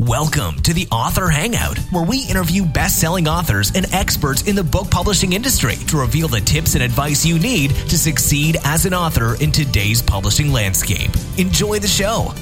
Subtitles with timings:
[0.00, 4.64] Welcome to the Author Hangout, where we interview best selling authors and experts in the
[4.64, 8.94] book publishing industry to reveal the tips and advice you need to succeed as an
[8.94, 11.10] author in today's publishing landscape.
[11.36, 12.32] Enjoy the show.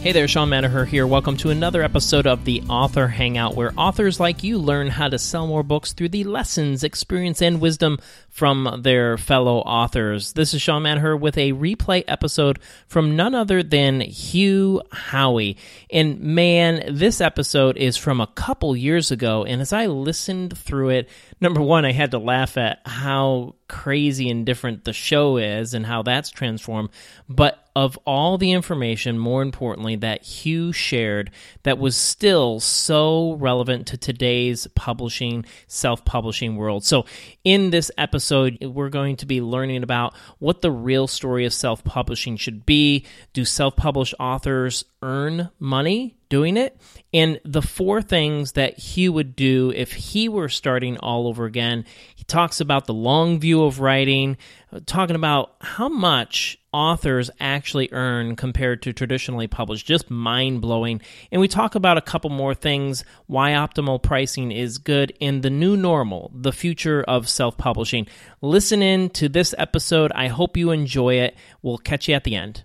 [0.00, 1.06] Hey there, Sean Manaher here.
[1.06, 5.18] Welcome to another episode of the Author Hangout, where authors like you learn how to
[5.18, 7.98] sell more books through the lessons, experience, and wisdom
[8.30, 10.32] from their fellow authors.
[10.32, 15.56] This is Sean Manaher with a replay episode from none other than Hugh Howey.
[15.90, 20.88] And man, this episode is from a couple years ago, and as I listened through
[20.88, 25.74] it, number one, I had to laugh at how crazy and different the show is
[25.74, 26.90] and how that's transformed.
[27.28, 31.30] But of all the information, more importantly, that Hugh shared
[31.62, 36.84] that was still so relevant to today's publishing, self publishing world.
[36.84, 37.06] So,
[37.44, 41.84] in this episode, we're going to be learning about what the real story of self
[41.84, 43.06] publishing should be.
[43.32, 46.16] Do self published authors earn money?
[46.30, 46.80] doing it.
[47.12, 51.84] And the four things that Hugh would do if he were starting all over again.
[52.14, 54.36] He talks about the long view of writing,
[54.72, 59.88] uh, talking about how much authors actually earn compared to traditionally published.
[59.88, 61.00] Just mind blowing.
[61.32, 65.50] And we talk about a couple more things why optimal pricing is good in the
[65.50, 68.06] new normal, the future of self publishing.
[68.40, 70.12] Listen in to this episode.
[70.14, 71.34] I hope you enjoy it.
[71.60, 72.62] We'll catch you at the end.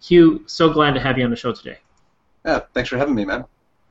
[0.00, 1.78] Hugh, so glad to have you on the show today.
[2.48, 3.44] Yeah, thanks for having me, man.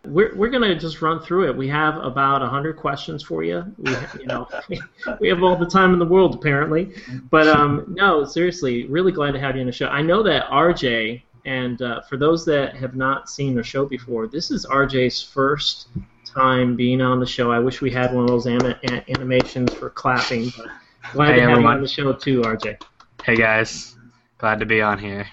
[0.03, 1.55] We're, we're going to just run through it.
[1.55, 3.63] We have about 100 questions for you.
[3.77, 4.47] We, you know,
[5.19, 6.91] we have all the time in the world, apparently.
[7.29, 9.89] But um, no, seriously, really glad to have you on the show.
[9.89, 14.25] I know that RJ, and uh, for those that have not seen the show before,
[14.25, 15.89] this is RJ's first
[16.25, 17.51] time being on the show.
[17.51, 20.67] I wish we had one of those anim- animations for clapping, but
[21.13, 22.81] glad hey, to have you on the show too, RJ.
[23.23, 23.95] Hey guys,
[24.39, 25.27] glad to be on here.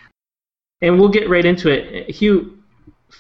[0.83, 2.11] And we'll get right into it.
[2.11, 2.59] Hugh,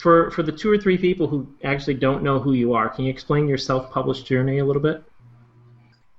[0.00, 3.04] for for the two or three people who actually don't know who you are, can
[3.04, 5.02] you explain your self-published journey a little bit?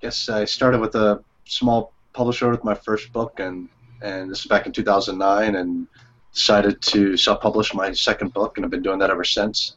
[0.02, 3.70] Yes, I started with a small publisher with my first book, and
[4.02, 5.88] and this is back in 2009, and
[6.34, 9.76] decided to self-publish my second book, and I've been doing that ever since.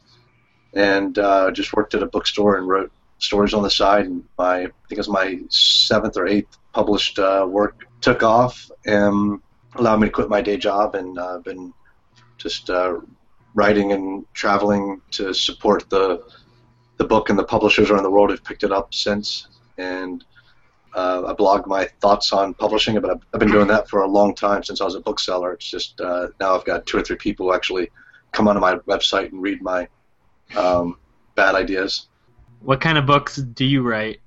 [0.73, 4.05] And uh, just worked at a bookstore and wrote stories on the side.
[4.05, 8.69] And my I think it was my seventh or eighth published uh, work took off
[8.85, 9.39] and
[9.75, 11.73] allowed me to quit my day job, and uh, been
[12.37, 12.99] just uh,
[13.53, 16.23] writing and traveling to support the
[16.97, 19.47] the book and the publishers around the world who've picked it up since.
[19.77, 20.23] And
[20.93, 24.07] uh, I blog my thoughts on publishing, but I've, I've, been doing that for a
[24.07, 25.53] long time since I was a bookseller.
[25.53, 27.89] It's just uh, now I've got two or three people who actually
[28.33, 29.87] come onto my website and read my
[30.57, 30.97] um,
[31.35, 32.07] bad ideas.
[32.61, 34.19] What kind of books do you write?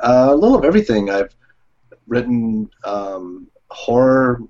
[0.00, 1.10] Uh, a little of everything.
[1.10, 1.34] I've
[2.06, 4.42] written um, horror,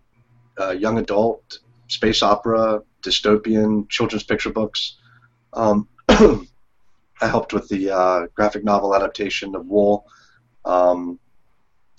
[0.60, 4.96] uh, young adult, space opera, dystopian children's picture books.
[5.52, 10.06] Um, I helped with the uh, graphic novel adaptation of Wool.
[10.64, 11.18] Um,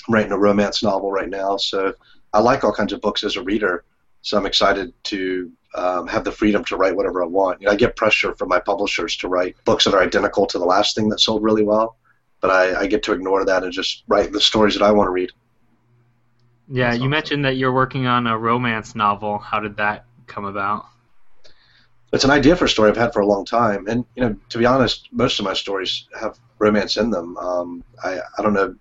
[0.08, 1.94] I'm writing a romance novel right now, so
[2.34, 3.84] I like all kinds of books as a reader.
[4.22, 7.62] So I'm excited to um, have the freedom to write whatever I want.
[7.62, 10.60] You know, I get pressure from my publishers to write books that are identical to
[10.60, 11.98] the last thing that sold really well,
[12.42, 15.08] but I, I get to ignore that and just write the stories that I want
[15.08, 15.32] to read.
[16.70, 17.10] Yeah, That's you awesome.
[17.12, 19.38] mentioned that you're working on a romance novel.
[19.38, 20.86] How did that come about?
[22.14, 24.36] it's an idea for a story I've had for a long time, and you know,
[24.50, 27.38] to be honest, most of my stories have romance in them.
[27.38, 28.76] Um, I I don't know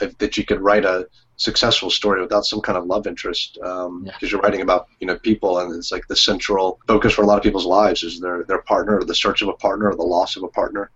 [0.00, 3.86] if, that you could write a successful story without some kind of love interest because
[3.86, 4.12] um, yeah.
[4.20, 7.36] you're writing about you know people and it's like the central focus for a lot
[7.36, 10.02] of people's lives is their their partner or the search of a partner or the
[10.02, 10.90] loss of a partner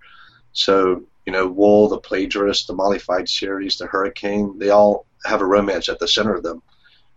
[0.53, 5.41] so you know wool the plagiarist the Molly Fyde series the hurricane they all have
[5.41, 6.63] a romance at the center of them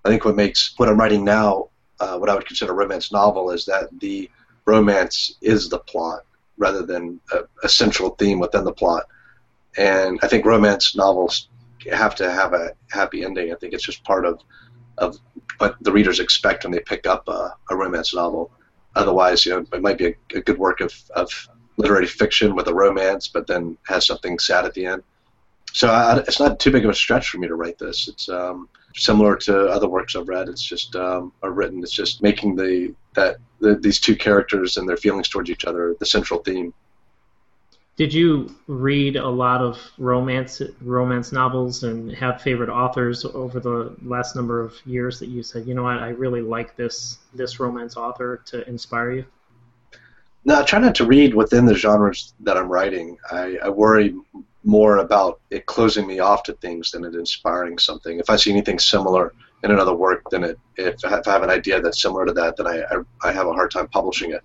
[0.05, 1.69] i think what makes what i'm writing now
[1.99, 4.29] uh, what i would consider a romance novel is that the
[4.65, 6.21] romance is the plot
[6.59, 9.05] rather than a, a central theme within the plot.
[9.77, 11.47] And I think romance novels
[11.91, 13.51] have to have a happy ending.
[13.51, 14.41] I think it's just part of
[14.97, 15.17] of
[15.59, 18.51] what the readers expect when they pick up a, a romance novel.
[18.95, 21.29] Otherwise, you know, it might be a, a good work of, of
[21.77, 25.01] literary fiction with a romance, but then has something sad at the end.
[25.71, 28.09] So I, it's not too big of a stretch for me to write this.
[28.09, 30.49] It's um, similar to other works I've read.
[30.49, 31.83] It's just um, are written.
[31.83, 35.95] It's just making the that the, these two characters and their feelings towards each other
[35.99, 36.73] the central theme.
[37.95, 43.93] Did you read a lot of romance romance novels and have favorite authors over the
[44.03, 47.59] last number of years that you said, you know what, I really like this this
[47.59, 49.25] romance author to inspire you?
[50.45, 53.17] No, I try not to read within the genres that I'm writing.
[53.29, 54.15] I, I worry
[54.69, 58.19] more about it closing me off to things than it inspiring something.
[58.19, 59.33] If I see anything similar
[59.63, 62.67] in another work, then it if I have an idea that's similar to that, then
[62.67, 64.43] I, I, I have a hard time publishing it.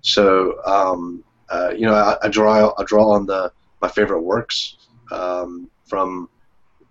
[0.00, 4.76] So um, uh, you know, I, I, draw I draw on the my favorite works
[5.10, 6.28] um, from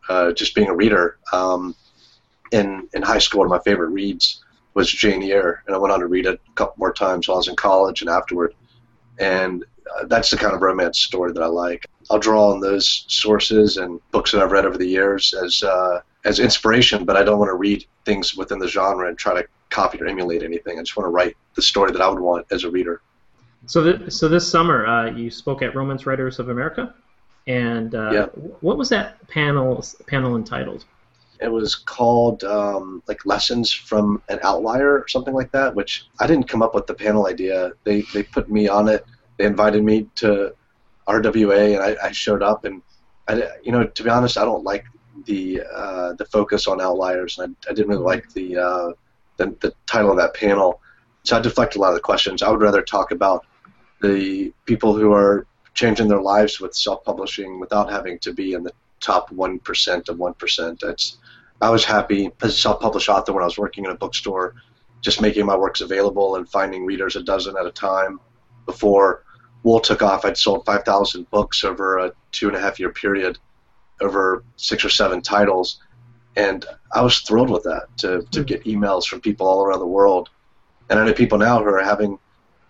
[0.10, 1.18] uh, just being a reader.
[1.34, 1.76] Um,
[2.52, 4.44] in in high school, one of my favorite reads
[4.74, 7.38] was Jane Eyre, and I went on to read it a couple more times while
[7.38, 8.54] I was in college and afterward.
[9.20, 9.66] And
[10.06, 11.86] that's the kind of romance story that I like.
[12.10, 16.02] I'll draw on those sources and books that I've read over the years as uh,
[16.26, 19.48] as inspiration, but I don't want to read things within the genre and try to
[19.70, 20.78] copy or emulate anything.
[20.78, 23.02] I just want to write the story that I would want as a reader.
[23.66, 26.94] So, th- so this summer uh, you spoke at Romance Writers of America,
[27.48, 28.26] and uh, yeah.
[28.62, 30.86] what was that panel panel entitled?
[31.40, 35.76] It was called um, like lessons from an outlier or something like that.
[35.76, 37.72] Which I didn't come up with the panel idea.
[37.84, 39.06] They they put me on it.
[39.38, 40.54] They invited me to
[41.08, 42.66] RWA, and I, I showed up.
[42.66, 42.82] And
[43.28, 44.86] I, you know, to be honest, I don't like
[45.26, 48.92] the uh, the focus on outliers, and I, I didn't really like the, uh,
[49.38, 50.82] the the title of that panel.
[51.24, 52.42] So I deflect a lot of the questions.
[52.42, 53.46] I would rather talk about
[54.02, 58.72] the people who are changing their lives with self-publishing without having to be in the
[59.00, 60.80] top one percent of one percent.
[60.82, 61.18] That's
[61.62, 64.56] I was happy as a self-published author when I was working in a bookstore,
[65.02, 68.20] just making my works available and finding readers a dozen at a time.
[68.66, 69.24] Before
[69.68, 73.38] Wool took off, I'd sold 5,000 books over a two and a half year period,
[74.00, 75.82] over six or seven titles,
[76.38, 79.86] and I was thrilled with that to to get emails from people all around the
[79.86, 80.30] world,
[80.90, 82.18] and I know people now who are having,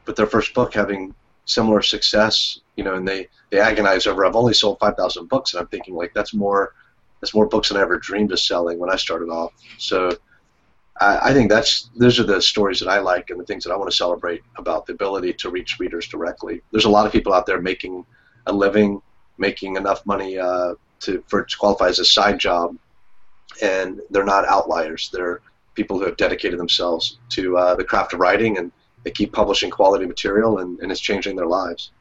[0.07, 1.13] with their first book, having
[1.45, 5.61] similar success, you know, and they, they agonize over, I've only sold 5,000 books, and
[5.61, 6.73] I'm thinking, like, that's more,
[7.21, 9.53] that's more books than I ever dreamed of selling when I started off.
[9.77, 10.17] So
[10.99, 13.71] I, I think that's, those are the stories that I like and the things that
[13.71, 16.61] I want to celebrate about the ability to reach readers directly.
[16.71, 18.05] There's a lot of people out there making
[18.45, 19.01] a living,
[19.38, 22.75] making enough money uh, to, for to qualify as a side job,
[23.61, 25.09] and they're not outliers.
[25.11, 25.41] They're
[25.75, 28.71] people who have dedicated themselves to uh, the craft of writing and
[29.03, 31.91] they keep publishing quality material, and, and it's changing their lives.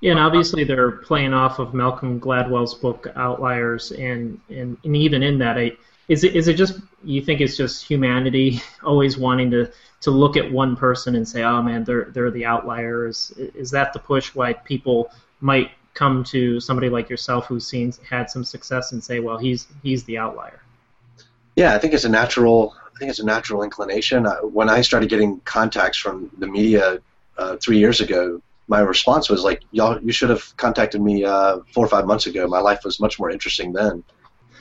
[0.00, 5.22] Yeah, and obviously they're playing off of Malcolm Gladwell's book Outliers, and and, and even
[5.22, 5.72] in that, I,
[6.08, 9.70] is it is it just you think it's just humanity always wanting to
[10.02, 13.32] to look at one person and say, oh man, they're they're the outliers?
[13.36, 15.10] Is that the push why people
[15.40, 19.66] might come to somebody like yourself who's seen had some success and say, well, he's
[19.82, 20.60] he's the outlier?
[21.56, 24.24] Yeah, I think it's a natural I think it's a natural inclination.
[24.52, 27.00] when I started getting contacts from the media
[27.36, 31.58] uh, three years ago, my response was like, "Y'all, you should have contacted me uh,
[31.72, 32.46] four or five months ago.
[32.46, 34.04] My life was much more interesting then."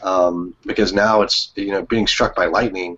[0.03, 2.97] Um, because now it's you know being struck by lightning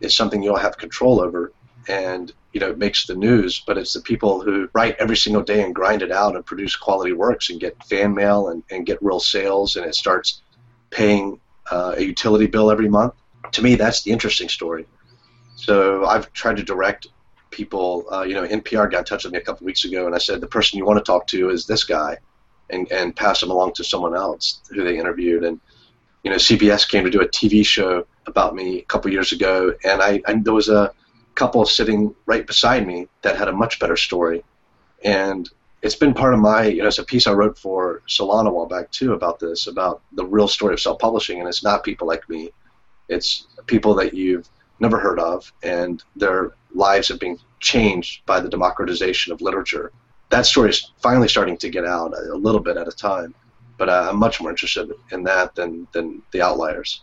[0.00, 1.52] is something you don't have control over,
[1.88, 3.62] and you know it makes the news.
[3.66, 6.76] But it's the people who write every single day and grind it out and produce
[6.76, 10.42] quality works and get fan mail and, and get real sales, and it starts
[10.90, 11.40] paying
[11.70, 13.14] uh, a utility bill every month
[13.52, 14.86] to me, that's the interesting story.
[15.56, 17.08] So I've tried to direct
[17.50, 18.06] people.
[18.10, 20.14] Uh, you know, NPR got in touch with me a couple of weeks ago, and
[20.14, 22.18] I said the person you want to talk to is this guy,
[22.70, 25.44] and and pass them along to someone else who they interviewed.
[25.44, 25.60] And
[26.22, 29.74] you know, CBS came to do a TV show about me a couple years ago,
[29.84, 30.92] and I and there was a
[31.34, 34.44] couple sitting right beside me that had a much better story,
[35.04, 35.50] and
[35.82, 38.52] it's been part of my you know it's a piece I wrote for Salon a
[38.52, 42.06] while back too about this about the real story of self-publishing, and it's not people
[42.06, 42.50] like me.
[43.08, 44.48] It's people that you've
[44.78, 49.92] never heard of, and their lives have been changed by the democratization of literature.
[50.30, 53.34] That story is finally starting to get out a little bit at a time,
[53.82, 57.02] but uh, I'm much more interested in that than, than the outliers.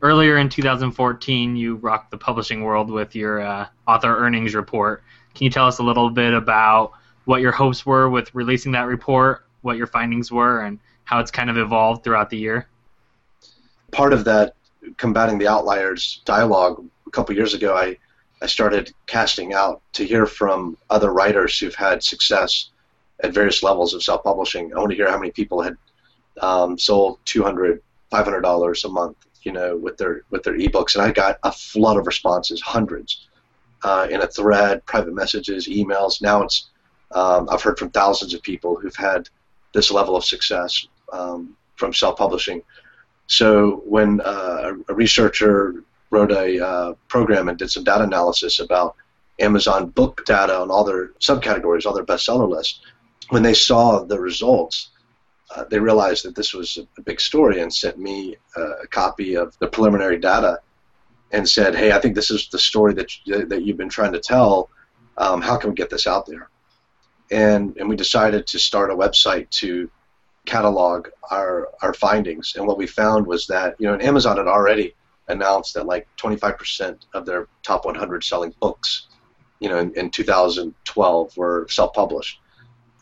[0.00, 5.02] Earlier in 2014, you rocked the publishing world with your uh, author earnings report.
[5.34, 6.92] Can you tell us a little bit about
[7.24, 11.32] what your hopes were with releasing that report, what your findings were, and how it's
[11.32, 12.68] kind of evolved throughout the year?
[13.90, 14.54] Part of that
[14.96, 17.98] combating the outliers dialogue a couple years ago, I,
[18.40, 22.70] I started casting out to hear from other writers who've had success
[23.24, 24.72] at various levels of self-publishing.
[24.72, 25.76] I want to hear how many people had
[26.40, 27.82] um, sold 200
[28.14, 31.96] $500 a month, you know, with their with their ebooks, and I got a flood
[31.96, 33.28] of responses, hundreds,
[33.82, 36.22] uh, in a thread, private messages, emails.
[36.22, 36.70] Now it's
[37.12, 39.28] um, I've heard from thousands of people who've had
[39.72, 42.62] this level of success um, from self-publishing.
[43.26, 48.96] So when uh, a researcher wrote a uh, program and did some data analysis about
[49.40, 52.80] Amazon book data on all their subcategories, all their bestseller lists,
[53.30, 54.90] when they saw the results,
[55.54, 59.36] uh, they realized that this was a big story and sent me uh, a copy
[59.36, 60.60] of the preliminary data
[61.32, 64.12] and said, "Hey, I think this is the story that you, that you've been trying
[64.12, 64.70] to tell.
[65.16, 66.48] Um, how can we get this out there?"
[67.30, 69.90] And and we decided to start a website to
[70.46, 74.94] catalog our our findings, and what we found was that you know, Amazon had already
[75.28, 79.06] announced that like 25% of their top 100 selling books,
[79.58, 82.40] you know, in, in 2012 were self-published.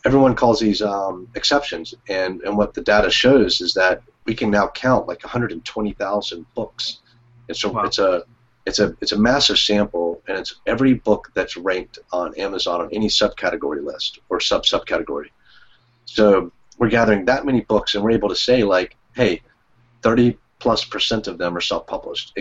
[0.05, 4.51] Everyone calls these um, exceptions, and, and what the data shows is that we can
[4.51, 6.99] now count like 120,000 books.
[7.47, 7.83] It's a, wow.
[7.83, 8.23] it's a
[8.65, 12.89] it's a it's a massive sample, and it's every book that's ranked on Amazon on
[12.93, 15.27] any subcategory list or sub subcategory.
[16.05, 19.41] So we're gathering that many books, and we're able to say like, hey,
[20.01, 22.37] 30 plus percent of them are self-published.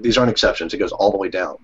[0.00, 1.56] these aren't exceptions; it goes all the way down.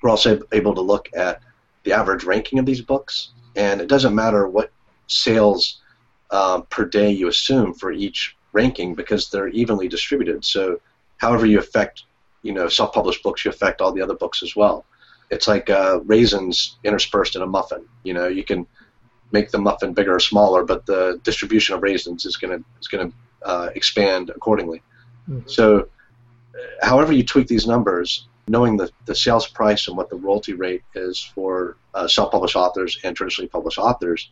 [0.00, 1.40] We're also able to look at
[1.84, 4.70] the average ranking of these books, and it doesn't matter what
[5.06, 5.80] sales
[6.30, 10.44] um, per day you assume for each ranking because they're evenly distributed.
[10.44, 10.80] So,
[11.18, 12.04] however you affect
[12.42, 14.84] you know self-published books, you affect all the other books as well.
[15.30, 17.86] It's like uh, raisins interspersed in a muffin.
[18.02, 18.66] You know, you can
[19.32, 22.88] make the muffin bigger or smaller, but the distribution of raisins is going to is
[22.88, 23.16] going to
[23.46, 24.82] uh, expand accordingly.
[25.28, 25.48] Mm-hmm.
[25.48, 30.16] So, uh, however you tweak these numbers, knowing the, the sales price and what the
[30.16, 34.30] royalty rate is for uh, self-published authors and traditionally published authors,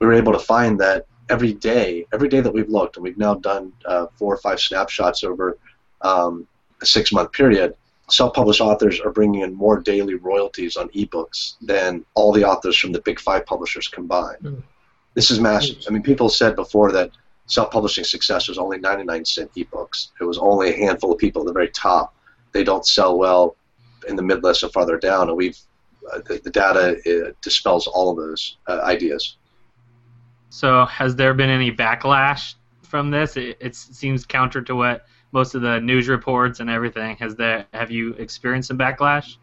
[0.00, 3.18] we were able to find that every day, every day that we've looked, and we've
[3.18, 5.58] now done uh, four or five snapshots over
[6.02, 6.46] um,
[6.82, 7.74] a six month period,
[8.08, 12.76] self published authors are bringing in more daily royalties on ebooks than all the authors
[12.76, 14.42] from the big five publishers combined.
[14.42, 14.62] Mm.
[15.14, 15.78] This is massive.
[15.88, 17.10] I mean, people said before that
[17.46, 21.42] self publishing success was only 99 cent ebooks, it was only a handful of people
[21.42, 22.14] at the very top.
[22.56, 23.54] They don't sell well
[24.08, 25.58] in the mid list and farther down, and we've
[26.10, 29.36] uh, the, the, data uh, dispels all of those uh, ideas.
[30.48, 33.36] So, has there been any backlash from this?
[33.36, 37.16] It, it seems counter to what most of the news reports and everything.
[37.16, 39.36] Has there have you experienced some backlash?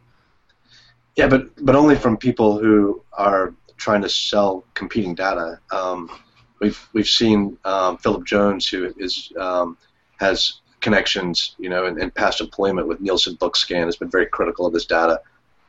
[1.16, 5.60] Yeah, but but only from people who are trying to sell competing data.
[5.72, 6.10] Um,
[6.60, 9.78] we've we've seen um, Philip Jones, who is um,
[10.18, 14.74] has connections, you know, and past employment with Nielsen Bookscan, has been very critical of
[14.74, 15.20] this data.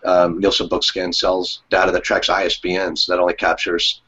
[0.05, 4.03] Um, Nielsen Bookscan sells data that tracks ISBNs that only captures,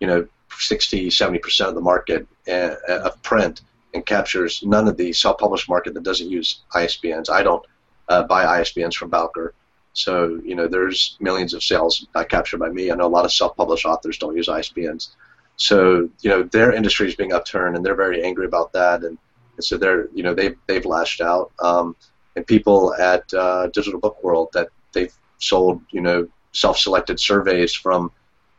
[0.00, 0.26] you know,
[0.58, 3.62] 60, 70 percent of the market uh, of print
[3.94, 7.28] and captures none of the self-published market that doesn't use ISBNs.
[7.28, 7.64] I don't
[8.08, 9.54] uh, buy ISBNs from Bowker.
[9.94, 12.90] So, you know, there's millions of sales not captured by me.
[12.90, 15.08] I know a lot of self-published authors don't use ISBNs.
[15.56, 19.02] So, you know, their industry is being upturned, and they're very angry about that.
[19.02, 19.18] And, and
[19.64, 21.52] so they're, you know, they've, they've lashed out.
[21.60, 21.96] Um,
[22.36, 28.10] and people at uh, Digital Book World that they've sold, you know, self-selected surveys from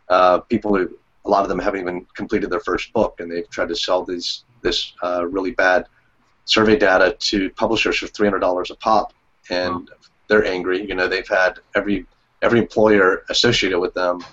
[0.09, 0.89] uh, people who,
[1.25, 4.03] a lot of them haven't even completed their first book, and they've tried to sell
[4.03, 5.85] these this uh, really bad
[6.45, 9.13] survey data to publishers for three hundred dollars a pop,
[9.49, 9.95] and wow.
[10.27, 10.85] they're angry.
[10.85, 12.05] You know, they've had every
[12.41, 14.23] every employer associated with them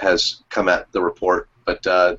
[0.00, 2.16] has come at the report, but uh,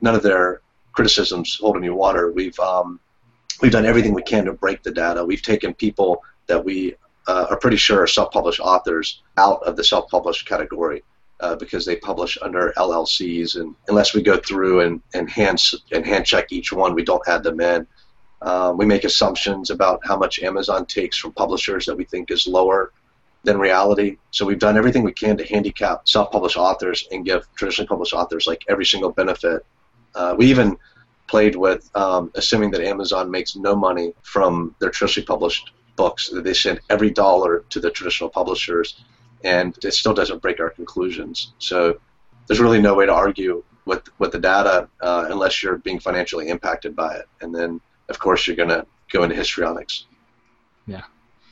[0.00, 2.32] none of their criticisms hold any water.
[2.32, 2.98] We've um,
[3.60, 5.24] we've done everything we can to break the data.
[5.24, 6.94] We've taken people that we
[7.26, 11.02] uh, are pretty sure are self-published authors out of the self-published category
[11.40, 15.62] uh, because they publish under LLCs, and unless we go through and, and hand
[15.92, 17.86] and hand check each one, we don't add them in.
[18.42, 22.46] Um, we make assumptions about how much Amazon takes from publishers that we think is
[22.46, 22.92] lower
[23.44, 24.16] than reality.
[24.30, 28.46] So we've done everything we can to handicap self-published authors and give traditionally published authors
[28.46, 29.64] like every single benefit.
[30.14, 30.76] Uh, we even
[31.30, 36.28] played with um, assuming that Amazon makes no money from their traditionally published books.
[36.28, 38.88] That they send every dollar to the traditional publishers
[39.44, 41.52] and it still doesn't break our conclusions.
[41.58, 41.98] So
[42.46, 46.48] there's really no way to argue with with the data uh, unless you're being financially
[46.48, 50.04] impacted by it, and then of course you're going to go into histrionics.
[50.86, 51.02] Yeah.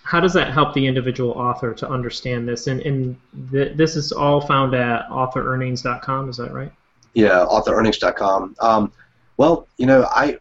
[0.02, 2.66] How does that help the individual author to understand this?
[2.66, 3.16] And, and
[3.50, 6.30] th- this is all found at authorearnings.com.
[6.30, 6.72] Is that right?
[7.12, 8.56] Yeah, authorearnings.com.
[8.60, 8.92] Um,
[9.38, 10.38] well, you know, I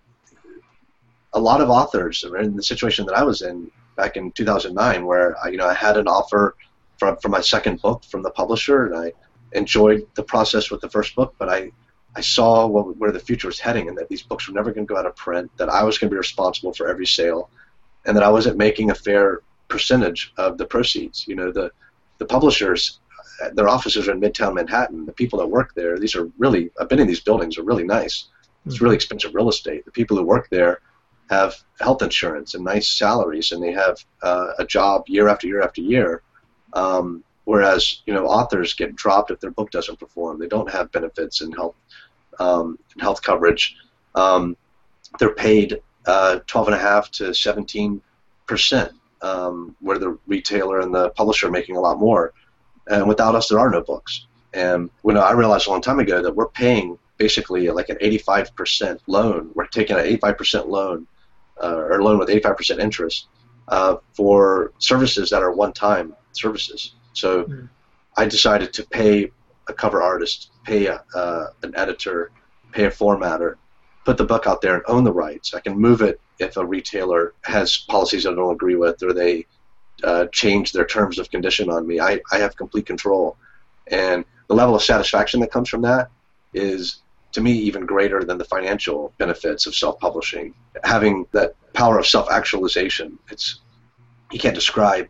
[1.33, 5.05] a lot of authors are in the situation that I was in back in 2009,
[5.05, 6.55] where I, you know I had an offer
[6.97, 9.13] from, from my second book from the publisher, and I
[9.53, 11.71] enjoyed the process with the first book, but I,
[12.15, 14.85] I saw what, where the future was heading and that these books were never going
[14.85, 17.49] to go out of print, that I was going to be responsible for every sale,
[18.05, 21.27] and that I wasn't making a fair percentage of the proceeds.
[21.27, 21.71] You know, the,
[22.17, 22.99] the publishers,
[23.53, 25.05] their offices are in Midtown Manhattan.
[25.05, 27.83] The people that work there, these are really, I've been in these buildings, are really
[27.83, 28.27] nice.
[28.67, 29.85] It's really expensive real estate.
[29.85, 30.81] The people who work there
[31.29, 35.61] have health insurance and nice salaries, and they have uh, a job year after year
[35.61, 36.21] after year
[36.73, 40.39] um, whereas you know authors get dropped if their book doesn't perform.
[40.39, 41.75] They don't have benefits and health
[42.39, 43.75] um, and health coverage.
[44.15, 44.57] Um,
[45.19, 48.01] they're paid uh, 12 and a half to 17
[48.45, 52.33] percent, um, where the retailer and the publisher are making a lot more.
[52.89, 54.27] And without us, there are no books.
[54.53, 58.99] And when I realized a long time ago that we're paying basically like an 85%
[59.07, 61.07] loan, we're taking an 85% loan
[61.61, 63.27] uh, or loan with 85% interest
[63.67, 66.93] uh, for services that are one time services.
[67.13, 67.69] So mm.
[68.15, 69.31] I decided to pay
[69.67, 72.31] a cover artist, pay a, uh, an editor,
[72.71, 73.55] pay a formatter,
[74.05, 75.53] put the book out there and own the rights.
[75.53, 79.45] I can move it if a retailer has policies I don't agree with or they
[80.03, 81.99] uh, change their terms of condition on me.
[81.99, 83.35] I, I have complete control.
[83.87, 86.09] And the level of satisfaction that comes from that
[86.53, 87.01] is,
[87.37, 90.55] to me, even greater than the financial benefits of self publishing.
[90.83, 93.59] Having that power of self actualization, it's
[94.31, 95.07] you can't describe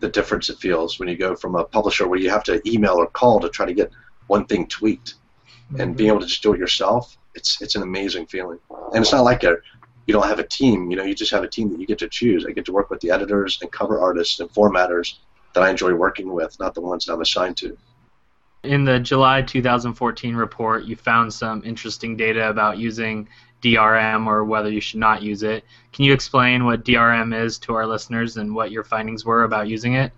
[0.00, 2.96] the difference it feels when you go from a publisher where you have to email
[2.96, 3.90] or call to try to get
[4.26, 5.80] one thing tweaked mm-hmm.
[5.80, 8.58] and being able to just do it yourself it's it's an amazing feeling
[8.94, 9.56] and it's not like a
[10.06, 11.98] you don't have a team you know you just have a team that you get
[11.98, 15.18] to choose i get to work with the editors and cover artists and formatters
[15.52, 17.76] that i enjoy working with not the ones that i'm assigned to
[18.62, 23.26] in the july 2014 report you found some interesting data about using
[23.60, 25.64] DRM or whether you should not use it.
[25.92, 29.68] Can you explain what DRM is to our listeners and what your findings were about
[29.68, 30.12] using it?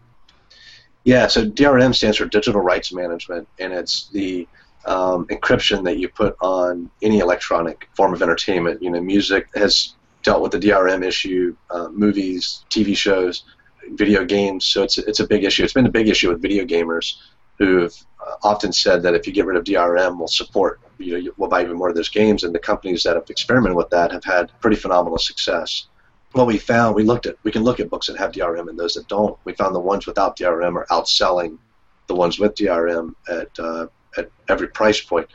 [1.04, 4.46] Yeah, so DRM stands for Digital Rights Management, and it's the
[4.86, 8.80] um, encryption that you put on any electronic form of entertainment.
[8.80, 13.44] You know, music has dealt with the DRM issue, uh, movies, TV shows,
[13.90, 14.64] video games.
[14.64, 15.64] So it's it's a big issue.
[15.64, 17.16] It's been a big issue with video gamers
[17.58, 18.11] who've uh,
[18.42, 21.62] often said that if you get rid of DRM, we'll support, you know, we'll buy
[21.62, 22.44] even more of those games.
[22.44, 25.86] And the companies that have experimented with that have had pretty phenomenal success.
[26.32, 28.78] What we found, we looked at, we can look at books that have DRM and
[28.78, 29.36] those that don't.
[29.44, 31.58] We found the ones without DRM are outselling
[32.06, 33.86] the ones with DRM at uh,
[34.16, 35.28] at every price point.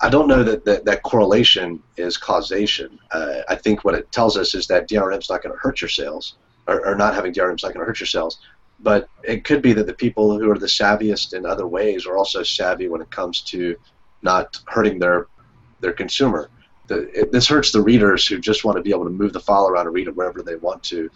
[0.00, 2.98] I don't know that that, that correlation is causation.
[3.10, 5.80] Uh, I think what it tells us is that DRM is not going to hurt
[5.80, 6.36] your sales,
[6.66, 8.40] or, or not having DRM is not going to hurt your sales
[8.84, 12.18] but it could be that the people who are the savviest in other ways are
[12.18, 13.76] also savvy when it comes to
[14.22, 15.26] not hurting their
[15.80, 16.50] their consumer.
[16.86, 19.40] The, it, this hurts the readers who just want to be able to move the
[19.40, 21.10] file around and read it wherever they want to.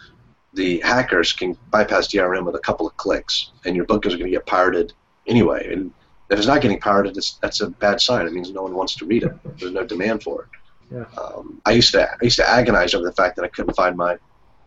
[0.54, 4.30] The hackers can bypass DRM with a couple of clicks, and your book is going
[4.30, 4.94] to get pirated
[5.26, 5.70] anyway.
[5.70, 5.92] And
[6.30, 8.26] if it's not getting pirated, that's a bad sign.
[8.26, 9.32] It means no one wants to read it.
[9.58, 10.48] There's no demand for it.
[10.90, 11.04] Yeah.
[11.20, 13.94] Um, I used to I used to agonize over the fact that I couldn't find
[13.94, 14.16] my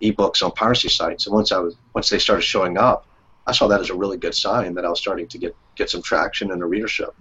[0.02, 1.28] ebooks on piracy sites.
[1.28, 3.06] And once I was once they started showing up,
[3.48, 5.90] I saw that as a really good sign that I was starting to get get
[5.90, 7.16] some traction and a readership.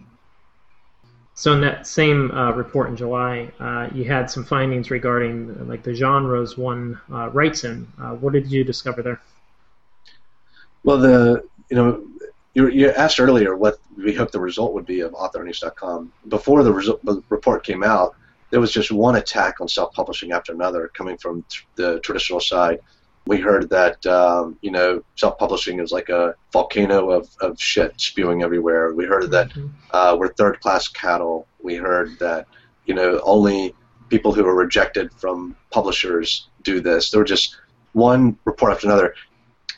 [1.35, 5.83] So in that same uh, report in July, uh, you had some findings regarding like
[5.83, 7.91] the genres one uh, writes in.
[7.99, 9.21] Uh, what did you discover there?
[10.85, 12.07] Well, the you know
[12.55, 16.13] you, you asked earlier what we hoped the result would be of AuthorEarnings.com.
[16.29, 18.17] Before the, result, the report came out,
[18.51, 22.81] there was just one attack on self-publishing after another coming from t- the traditional side.
[23.27, 28.43] We heard that um, you know self-publishing is like a volcano of, of shit spewing
[28.43, 28.93] everywhere.
[28.93, 29.69] We heard that mm-hmm.
[29.93, 31.47] uh, we're third-class cattle.
[31.63, 32.47] We heard that
[32.87, 33.75] you know only
[34.09, 37.11] people who are rejected from publishers do this.
[37.11, 37.57] There were just
[37.93, 39.15] one report after another.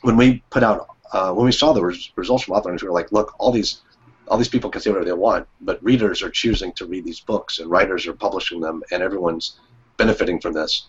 [0.01, 2.93] When we put out uh, when we saw the res- results from authors, we were
[2.93, 3.81] like, look, all these
[4.27, 7.19] all these people can say whatever they want, but readers are choosing to read these
[7.19, 9.59] books, and writers are publishing them, and everyone's
[9.97, 10.87] benefiting from this.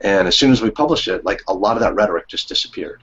[0.00, 3.02] And as soon as we published it, like a lot of that rhetoric just disappeared.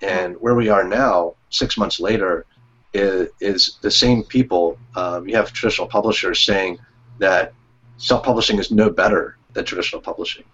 [0.00, 2.46] And where we are now, six months later,
[2.92, 4.78] is, is the same people.
[4.96, 6.78] Um, you have traditional publishers saying
[7.18, 7.52] that
[7.98, 10.44] self-publishing is no better than traditional publishing.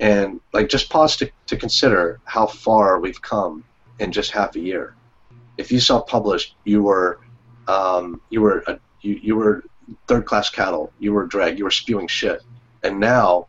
[0.00, 3.62] And like, just pause to, to consider how far we've come
[4.00, 4.96] in just half a year.
[5.56, 7.20] If you self-published, you were
[7.68, 9.64] um, you were a, you, you were
[10.06, 10.92] third class cattle.
[10.98, 11.58] You were drag.
[11.58, 12.42] You were spewing shit.
[12.82, 13.48] And now,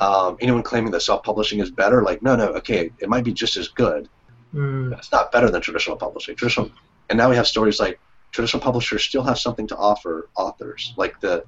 [0.00, 3.32] um, anyone claiming that self publishing is better, like no, no, okay, it might be
[3.32, 4.08] just as good.
[4.52, 4.96] Mm.
[4.96, 6.36] It's not better than traditional publishing.
[6.36, 6.70] Traditional,
[7.10, 7.98] and now we have stories like
[8.32, 10.94] traditional publishers still have something to offer authors.
[10.96, 11.44] Like the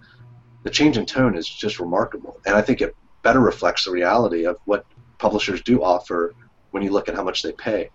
[0.62, 4.46] the change in tone is just remarkable, and I think it better reflects the reality
[4.46, 4.86] of what
[5.18, 6.34] publishers do offer
[6.70, 7.90] when you look at how much they pay.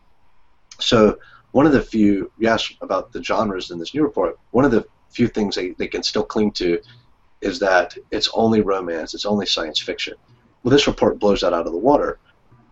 [0.79, 1.17] So
[1.51, 4.71] one of the few, you asked about the genres in this new report, one of
[4.71, 6.79] the few things they, they can still cling to
[7.41, 10.13] is that it's only romance, it's only science fiction.
[10.63, 12.19] Well, this report blows that out of the water.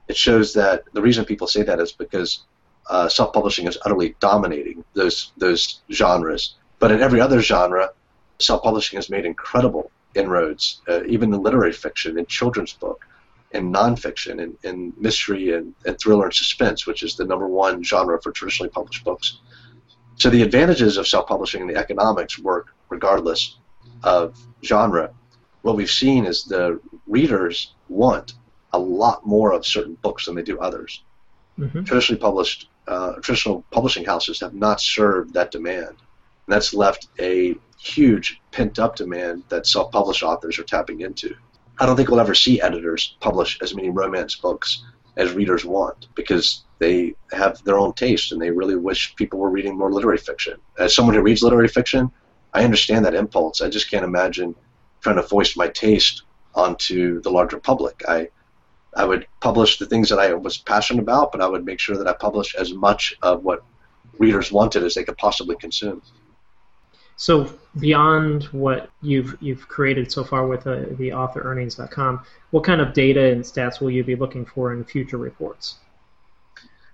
[0.07, 2.43] It shows that the reason people say that is because
[2.89, 6.55] uh, self-publishing is utterly dominating those those genres.
[6.79, 7.91] But in every other genre,
[8.39, 13.05] self-publishing has made incredible inroads, uh, even in literary fiction, in children's book,
[13.51, 17.83] in nonfiction, in, in mystery and, and thriller and suspense, which is the number one
[17.83, 19.39] genre for traditionally published books.
[20.15, 23.57] So the advantages of self-publishing and the economics work regardless
[24.03, 25.12] of genre.
[25.62, 28.33] What we've seen is the readers want
[28.73, 31.03] a lot more of certain books than they do others.
[31.57, 31.83] Mm-hmm.
[31.83, 35.97] Traditionally published, uh, traditional publishing houses have not served that demand, and
[36.47, 41.35] that's left a huge pent-up demand that self-published authors are tapping into.
[41.79, 44.83] I don't think we'll ever see editors publish as many romance books
[45.15, 49.49] as readers want because they have their own taste and they really wish people were
[49.49, 50.55] reading more literary fiction.
[50.77, 52.11] As someone who reads literary fiction,
[52.53, 53.61] I understand that impulse.
[53.61, 54.55] I just can't imagine
[55.01, 58.03] trying to foist my taste onto the larger public.
[58.07, 58.29] I
[58.95, 61.95] I would publish the things that I was passionate about, but I would make sure
[61.95, 63.63] that I publish as much of what
[64.17, 66.01] readers wanted as they could possibly consume.
[67.19, 72.93] So beyond what you've you've created so far with uh, the author-earnings.com, what kind of
[72.93, 75.79] data and stats will you be looking for in future reports?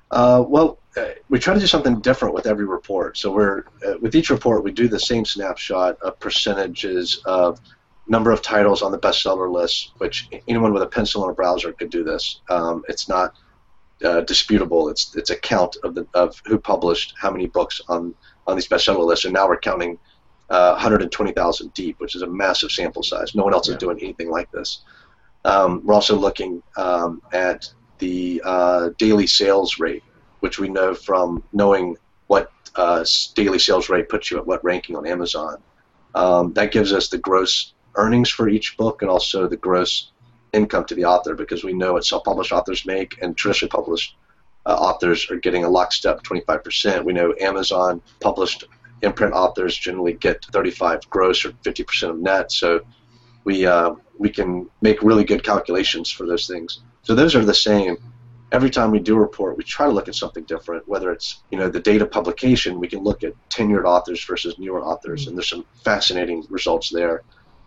[0.09, 3.19] Uh, well, uh, we try to do something different with every report.
[3.19, 7.59] So we're uh, with each report, we do the same snapshot of percentages of
[8.07, 11.71] number of titles on the bestseller list, which anyone with a pencil and a browser
[11.71, 12.41] could do this.
[12.49, 13.35] Um, it's not
[14.03, 14.89] uh, disputable.
[14.89, 18.15] It's it's a count of the of who published how many books on
[18.47, 19.99] on these bestseller lists, and now we're counting
[20.49, 23.35] uh, 120,000 deep, which is a massive sample size.
[23.35, 23.75] No one else yeah.
[23.75, 24.83] is doing anything like this.
[25.43, 30.03] Um, we're also looking um, at the uh, daily sales rate,
[30.39, 33.05] which we know from knowing what uh,
[33.35, 35.57] daily sales rate puts you at what ranking on Amazon.
[36.13, 40.11] Um, that gives us the gross earnings for each book and also the gross
[40.53, 44.15] income to the author because we know what self-published authors make and traditionally published
[44.65, 47.03] uh, authors are getting a lockstep 25%.
[47.03, 48.63] We know Amazon published
[49.01, 52.51] imprint authors generally get 35 gross or 50% of net.
[52.51, 52.81] So
[53.43, 56.81] we uh, we can make really good calculations for those things.
[57.03, 57.97] So those are the same.
[58.51, 60.87] Every time we do a report, we try to look at something different.
[60.87, 64.81] Whether it's you know the data publication, we can look at tenured authors versus newer
[64.83, 65.29] authors, mm-hmm.
[65.29, 67.23] and there's some fascinating results there.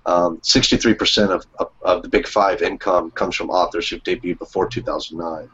[0.06, 4.66] Um, 63% of, of, of, the big five income comes from authors who debuted before
[4.66, 5.50] 2009.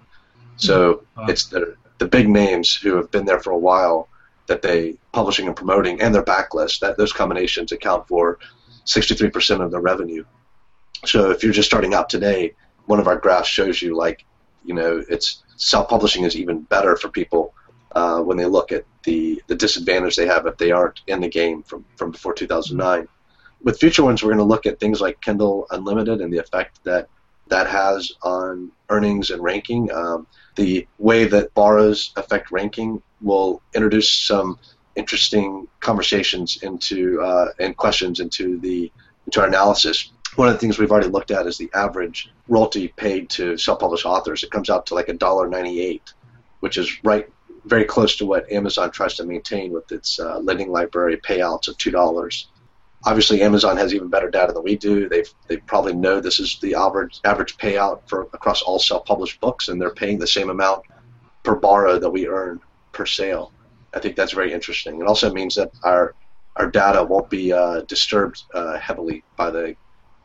[0.56, 1.20] So mm-hmm.
[1.20, 1.26] wow.
[1.26, 4.08] it's the, the big names who have been there for a while
[4.46, 6.80] that they publishing and promoting and their backlist.
[6.80, 8.38] That those combinations account for
[8.86, 10.24] 63% of their revenue.
[11.04, 12.54] So if you're just starting out today,
[12.86, 14.24] one of our graphs shows you like,
[14.64, 17.54] you know, it's self-publishing is even better for people
[17.92, 21.28] uh, when they look at the the disadvantage they have if they aren't in the
[21.28, 23.06] game from from before 2009
[23.64, 26.84] with future ones, we're going to look at things like Kindle Unlimited and the effect
[26.84, 27.08] that
[27.48, 29.90] that has on earnings and ranking.
[29.92, 30.26] Um,
[30.56, 34.58] the way that borrows affect ranking will introduce some
[34.96, 38.90] interesting conversations into uh, and questions into the
[39.26, 40.12] into our analysis.
[40.36, 44.06] One of the things we've already looked at is the average royalty paid to self-published
[44.06, 44.42] authors.
[44.42, 46.12] It comes out to like a dollar ninety-eight,
[46.60, 47.28] which is right
[47.64, 51.76] very close to what Amazon tries to maintain with its uh, lending library payouts of
[51.78, 52.48] two dollars
[53.06, 55.08] obviously Amazon has even better data than we do.
[55.08, 59.68] They they probably know this is the average average payout for across all self-published books,
[59.68, 60.84] and they're paying the same amount
[61.42, 62.60] per borrow that we earn
[62.92, 63.52] per sale.
[63.92, 65.00] I think that's very interesting.
[65.00, 66.14] It also means that our
[66.56, 69.76] our data won't be uh, disturbed uh, heavily by the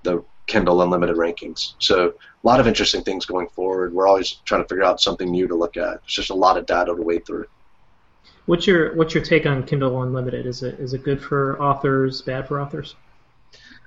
[0.04, 1.74] the Kindle Unlimited rankings.
[1.80, 3.94] So a lot of interesting things going forward.
[3.94, 6.02] We're always trying to figure out something new to look at.
[6.06, 7.46] It's just a lot of data to wade through.
[8.50, 10.48] What's your what's your take on Kindle Unlimited?
[10.48, 12.96] Is it is it good for authors, bad for authors?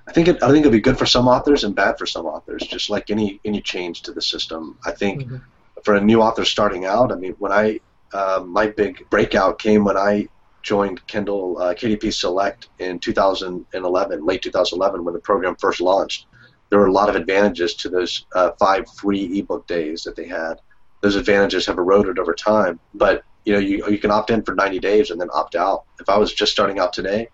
[0.07, 2.25] I think it, I think it'll be good for some authors and bad for some
[2.25, 4.77] authors, just like any any change to the system.
[4.85, 5.35] I think mm-hmm.
[5.83, 7.81] for a new author starting out, I mean, when I
[8.13, 10.29] uh, my big breakout came when I
[10.61, 16.27] joined Kindle uh, KDP Select in 2011, late 2011, when the program first launched.
[16.69, 20.25] There were a lot of advantages to those uh, five free ebook days that they
[20.25, 20.61] had.
[21.01, 24.55] Those advantages have eroded over time, but you know, you, you can opt in for
[24.55, 25.83] 90 days and then opt out.
[25.99, 27.27] If I was just starting out today,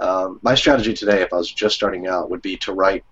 [0.00, 3.04] um, my strategy today, if I was just starting out, would be to write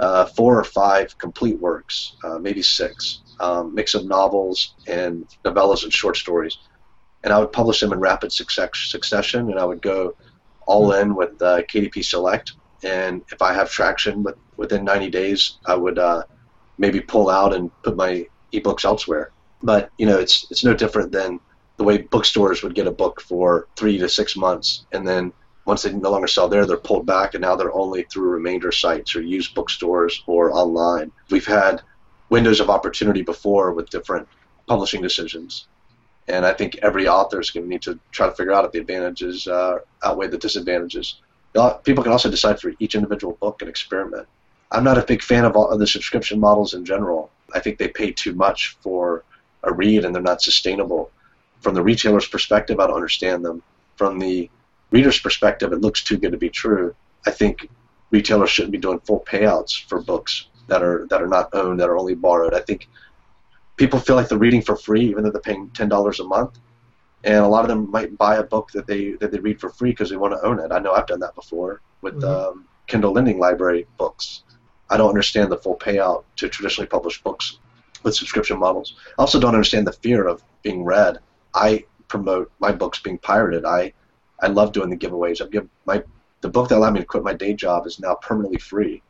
[0.00, 5.84] uh, four or five complete works, uh, maybe six, um, mix of novels and novellas
[5.84, 6.58] and short stories,
[7.22, 10.16] and I would publish them in rapid succession, and I would go
[10.66, 12.52] all in with uh, KDP Select.
[12.82, 16.24] And if I have traction with, within 90 days, I would uh,
[16.78, 19.30] maybe pull out and put my ebooks elsewhere.
[19.62, 21.38] But you know, it's it's no different than
[21.76, 25.32] the way bookstores would get a book for three to six months, and then
[25.64, 28.72] once they no longer sell there, they're pulled back, and now they're only through remainder
[28.72, 31.10] sites or used bookstores or online.
[31.30, 31.82] We've had
[32.30, 34.26] windows of opportunity before with different
[34.66, 35.66] publishing decisions,
[36.28, 38.72] and I think every author is going to need to try to figure out if
[38.72, 41.20] the advantages uh, outweigh the disadvantages.
[41.84, 44.26] People can also decide for each individual book and experiment.
[44.70, 47.30] I'm not a big fan of, all, of the subscription models in general.
[47.54, 49.22] I think they pay too much for
[49.62, 51.10] a read and they're not sustainable
[51.62, 53.62] from the retailer's perspective, I don't understand them.
[53.96, 54.50] From the
[54.90, 56.94] reader's perspective, it looks too good to be true.
[57.26, 57.68] I think
[58.10, 61.88] retailers shouldn't be doing full payouts for books that are that are not owned, that
[61.88, 62.54] are only borrowed.
[62.54, 62.88] I think
[63.76, 66.58] people feel like they're reading for free, even though they're paying ten dollars a month.
[67.24, 69.70] And a lot of them might buy a book that they that they read for
[69.70, 70.72] free because they want to own it.
[70.72, 72.58] I know I've done that before with mm-hmm.
[72.58, 74.42] um, Kindle Lending Library books.
[74.90, 77.58] I don't understand the full payout to traditionally published books
[78.02, 78.96] with subscription models.
[79.18, 81.18] I also don't understand the fear of being read.
[81.54, 83.64] I promote my books being pirated.
[83.64, 83.92] I
[84.40, 85.40] I love doing the giveaways.
[85.40, 86.02] I give my
[86.40, 89.02] the book that allowed me to quit my day job is now permanently free,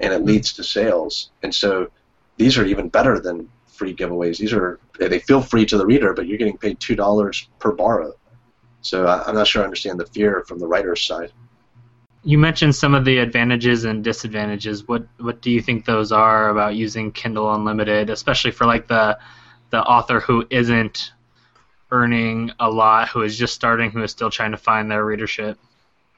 [0.00, 0.26] and it hmm.
[0.26, 1.30] leads to sales.
[1.42, 1.90] And so
[2.36, 4.38] these are even better than free giveaways.
[4.38, 7.72] These are they feel free to the reader, but you're getting paid two dollars per
[7.72, 8.12] borrow.
[8.82, 11.32] So I, I'm not sure I understand the fear from the writer's side.
[12.22, 14.86] You mentioned some of the advantages and disadvantages.
[14.88, 19.18] What what do you think those are about using Kindle Unlimited, especially for like the
[19.70, 21.12] the author who isn't
[21.90, 25.58] earning a lot, who is just starting, who is still trying to find their readership?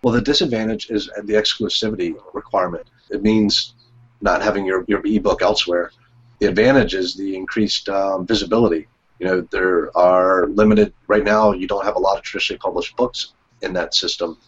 [0.03, 2.87] Well, the disadvantage is the exclusivity requirement.
[3.11, 3.75] It means
[4.21, 5.93] not having your, your ebook elsewhere.
[6.39, 8.87] The advantage is the increased um, visibility.
[9.19, 12.97] You know, there are limited, right now, you don't have a lot of traditionally published
[12.97, 14.39] books in that system.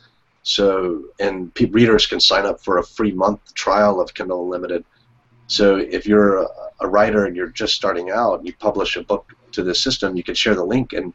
[0.43, 4.85] So, and pe- readers can sign up for a free month trial of Kindle Unlimited.
[5.49, 6.47] So, if you're a,
[6.81, 10.23] a writer and you're just starting out, you publish a book to the system, you
[10.23, 11.13] can share the link, and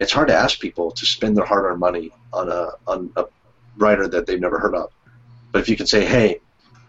[0.00, 3.24] it's hard to ask people to spend their hard-earned money on a on a
[3.76, 4.90] writer that they've never heard of.
[5.52, 6.40] But if you can say, hey,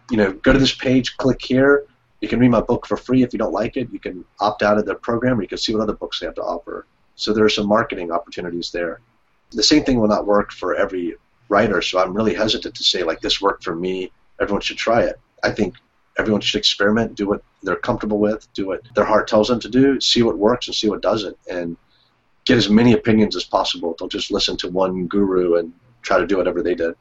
[0.09, 1.85] you know, go to this page, click here.
[2.21, 3.89] You can read my book for free if you don't like it.
[3.91, 6.25] You can opt out of the program, or you can see what other books they
[6.25, 6.85] have to offer.
[7.15, 9.01] So there are some marketing opportunities there.
[9.51, 11.15] The same thing will not work for every
[11.49, 14.11] writer, so I'm really hesitant to say like this worked for me.
[14.41, 15.19] Everyone should try it.
[15.43, 15.75] I think
[16.17, 19.69] everyone should experiment, do what they're comfortable with, do what their heart tells them to
[19.69, 21.75] do, see what works and see what doesn't, and
[22.45, 23.95] get as many opinions as possible.
[23.97, 26.95] Don't just listen to one guru and try to do whatever they did.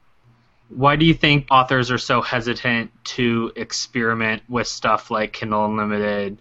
[0.71, 6.39] Why do you think authors are so hesitant to experiment with stuff like Kindle Unlimited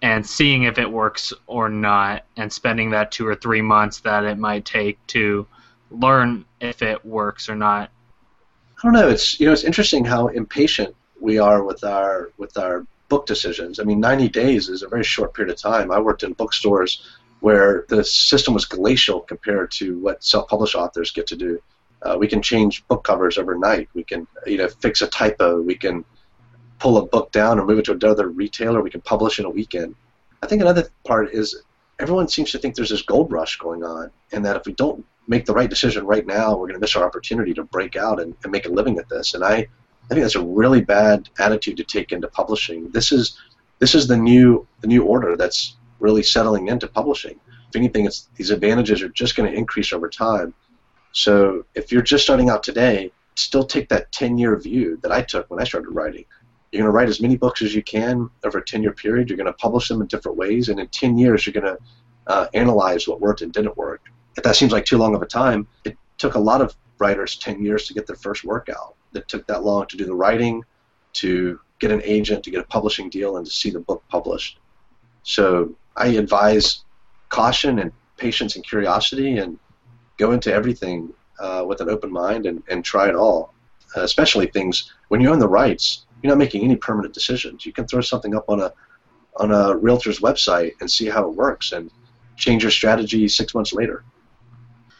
[0.00, 4.24] and seeing if it works or not and spending that two or three months that
[4.24, 5.46] it might take to
[5.90, 7.90] learn if it works or not?
[8.78, 9.08] I don't know.
[9.08, 13.80] It's you know it's interesting how impatient we are with our with our book decisions.
[13.80, 15.90] I mean, 90 days is a very short period of time.
[15.90, 17.02] I worked in bookstores
[17.40, 21.60] where the system was glacial compared to what self-published authors get to do.
[22.02, 23.88] Uh, we can change book covers overnight.
[23.94, 25.62] We can you know fix a typo.
[25.62, 26.04] We can
[26.78, 28.82] pull a book down or move it to another retailer.
[28.82, 29.94] We can publish in a weekend.
[30.42, 31.62] I think another part is
[31.98, 35.02] everyone seems to think there's this gold rush going on, and that if we don't
[35.26, 38.20] make the right decision right now, we're going to miss our opportunity to break out
[38.20, 39.32] and, and make a living at this.
[39.32, 39.68] And I,
[40.10, 42.90] I think that's a really bad attitude to take into publishing.
[42.90, 43.38] This is
[43.78, 47.40] this is the new the new order that's really settling into publishing.
[47.68, 50.54] If anything, it's these advantages are just going to increase over time.
[51.12, 55.22] So if you're just starting out today, still take that 10 year view that I
[55.22, 56.24] took when I started writing.
[56.70, 59.28] You're going to write as many books as you can over a 10 year period.
[59.28, 61.78] You're going to publish them in different ways, and in 10 years, you're going to
[62.26, 64.02] uh, analyze what worked and didn't work.
[64.36, 67.36] If that seems like too long of a time, it took a lot of writers
[67.36, 68.96] 10 years to get their first work out.
[69.14, 70.64] It took that long to do the writing,
[71.14, 74.58] to get an agent, to get a publishing deal, and to see the book published.
[75.22, 76.84] So I advise
[77.28, 79.58] caution and patience and curiosity and
[80.18, 83.52] go into everything uh, with an open mind and, and try it all.
[83.96, 87.64] Uh, especially things when you own the rights, you're not making any permanent decisions.
[87.64, 88.72] You can throw something up on a
[89.36, 91.90] on a realtor's website and see how it works and
[92.36, 94.04] change your strategy six months later.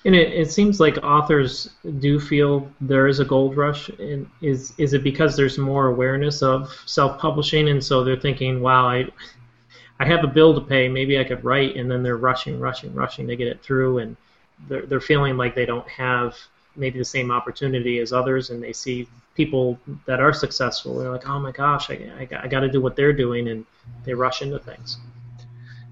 [0.07, 3.89] And it, it seems like authors do feel there is a gold rush.
[3.89, 8.87] And is is it because there's more awareness of self-publishing, and so they're thinking, "Wow,
[8.87, 9.07] I
[9.99, 10.89] I have a bill to pay.
[10.89, 14.17] Maybe I could write," and then they're rushing, rushing, rushing to get it through, and
[14.69, 16.37] they're, they're feeling like they don't have
[16.77, 20.99] maybe the same opportunity as others, and they see people that are successful.
[20.99, 23.65] They're like, oh my gosh, I, I, I got to do what they're doing, and
[24.05, 24.99] they rush into things.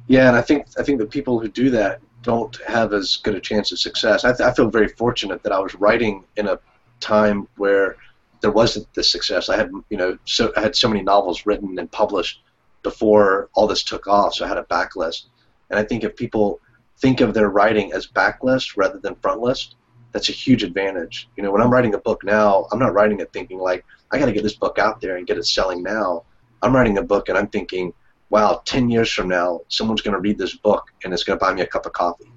[0.06, 3.34] Yeah, and I think I think the people who do that don't have as good
[3.34, 4.24] a chance of success.
[4.24, 6.58] I, th- I feel very fortunate that I was writing in a
[7.00, 7.96] time where
[8.40, 9.48] there wasn't this success.
[9.48, 12.42] I had you know so I had so many novels written and published
[12.82, 15.26] before all this took off, so I had a backlist.
[15.70, 16.60] And I think if people
[16.98, 19.74] think of their writing as backlist rather than frontlist,
[20.12, 21.28] that's a huge advantage.
[21.36, 24.18] You know, when I'm writing a book now, I'm not writing it thinking like I
[24.18, 26.24] got to get this book out there and get it selling now.
[26.62, 27.92] I'm writing a book and I'm thinking,
[28.32, 31.44] wow, 10 years from now, someone's going to read this book and it's going to
[31.44, 32.32] buy me a cup of coffee.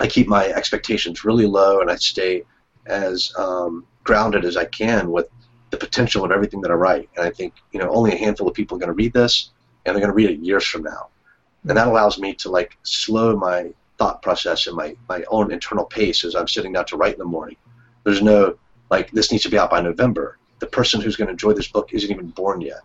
[0.00, 2.42] I keep my expectations really low and I stay
[2.86, 5.28] as um, grounded as I can with
[5.70, 7.08] the potential of everything that I write.
[7.16, 9.50] And I think, you know, only a handful of people are going to read this
[9.86, 11.10] and they're going to read it years from now.
[11.62, 15.84] And that allows me to like slow my thought process and my, my own internal
[15.84, 17.56] pace as I'm sitting down to write in the morning.
[18.02, 18.58] There's no,
[18.90, 20.38] like, this needs to be out by November.
[20.58, 22.80] The person who's going to enjoy this book isn't even born yet.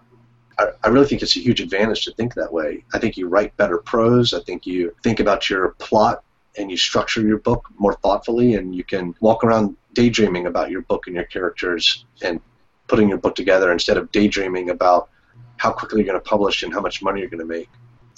[0.83, 2.83] I, really think it's a huge advantage to think that way.
[2.93, 4.33] I think you write better prose.
[4.33, 6.23] I think you think about your plot
[6.57, 10.81] and you structure your book more thoughtfully, and you can walk around daydreaming about your
[10.83, 12.39] book and your characters and
[12.87, 15.09] putting your book together instead of daydreaming about
[15.57, 17.69] how quickly you're going to publish and how much money you're going to make.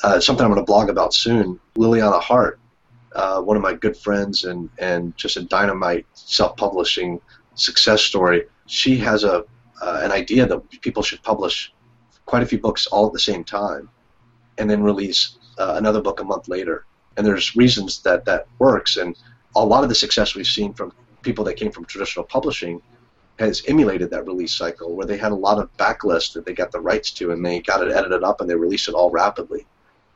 [0.04, 1.60] uh, something I'm going to blog about soon.
[1.76, 2.60] Liliana Hart,
[3.14, 7.20] uh, one of my good friends and, and just a dynamite self-publishing
[7.56, 8.44] success story.
[8.66, 9.46] She has a
[9.80, 11.72] uh, an idea that people should publish
[12.28, 13.90] quite a few books all at the same time,
[14.60, 16.86] and then release uh, another book a month later.
[17.16, 19.18] And there's reasons that that works, and
[19.56, 22.82] a lot of the success we've seen from people that came from traditional publishing
[23.40, 26.72] has emulated that release cycle where they had a lot of backlist that they got
[26.72, 29.66] the rights to and they got it edited up and they released it all rapidly.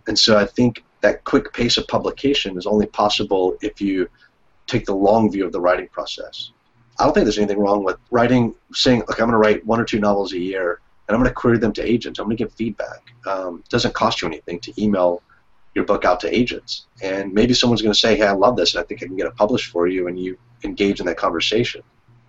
[0.07, 4.09] And so I think that quick pace of publication is only possible if you
[4.67, 6.51] take the long view of the writing process.
[6.99, 9.79] I don't think there's anything wrong with writing, saying, look, I'm going to write one
[9.79, 12.19] or two novels a year and I'm going to query them to agents.
[12.19, 13.13] I'm going to give feedback.
[13.27, 15.21] Um, doesn't cost you anything to email
[15.75, 16.85] your book out to agents.
[17.01, 19.17] And maybe someone's going to say, hey, I love this and I think I can
[19.17, 21.83] get it published for you, and you engage in that conversation.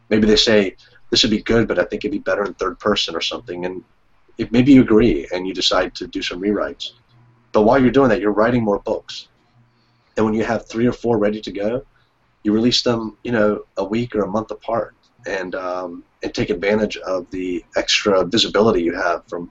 [0.09, 0.75] Maybe they say,
[1.11, 3.67] this would be good, but I think it'd be better in third person or something.
[3.67, 3.85] And
[4.37, 6.91] if maybe you agree and you decide to do some rewrites.
[7.53, 9.29] But while you're doing that, you're writing more books.
[10.17, 11.87] And when you have three or four ready to go,
[12.43, 16.51] you release them, you know, a week or a month apart, and um, and take
[16.51, 19.51] advantage of the extra visibility you have from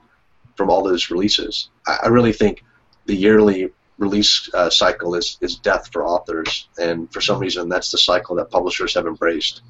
[0.56, 1.70] from all those releases.
[1.88, 2.64] I, I really think
[3.06, 7.92] the yearly release uh, cycle is is death for authors, and for some reason, that's
[7.92, 9.62] the cycle that publishers have embraced.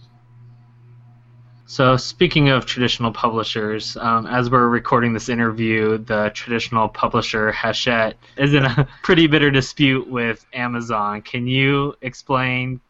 [1.71, 8.17] So, speaking of traditional publishers, um, as we're recording this interview, the traditional publisher Hachette
[8.35, 11.21] is in a pretty bitter dispute with Amazon.
[11.21, 12.81] Can you explain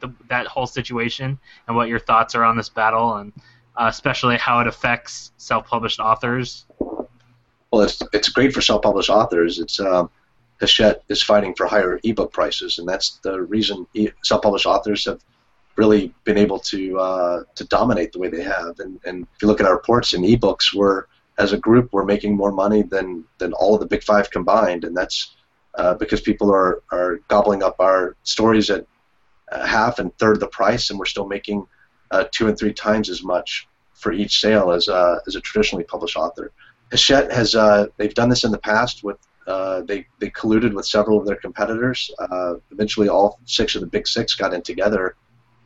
[0.00, 3.32] the, that whole situation and what your thoughts are on this battle, and
[3.76, 6.66] uh, especially how it affects self-published authors?
[7.70, 9.58] Well, it's it's great for self-published authors.
[9.58, 10.10] It's um,
[10.60, 15.20] Hachette is fighting for higher ebook prices, and that's the reason e- self-published authors have
[15.76, 18.78] really been able to uh, to dominate the way they have.
[18.80, 21.04] And, and if you look at our reports in ebooks, we're
[21.38, 24.84] as a group we're making more money than than all of the big five combined,
[24.84, 25.36] and that's
[25.76, 28.84] uh, because people are are gobbling up our stories at
[29.50, 31.66] half and third the price, and we're still making
[32.10, 35.84] uh, two and three times as much for each sale as uh, as a traditionally
[35.84, 36.52] published author.
[36.90, 40.86] Hachette has uh, they've done this in the past with uh, they they colluded with
[40.86, 42.10] several of their competitors.
[42.18, 45.16] Uh, eventually, all six of the big six got in together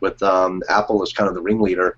[0.01, 1.97] with um, Apple as kind of the ringleader.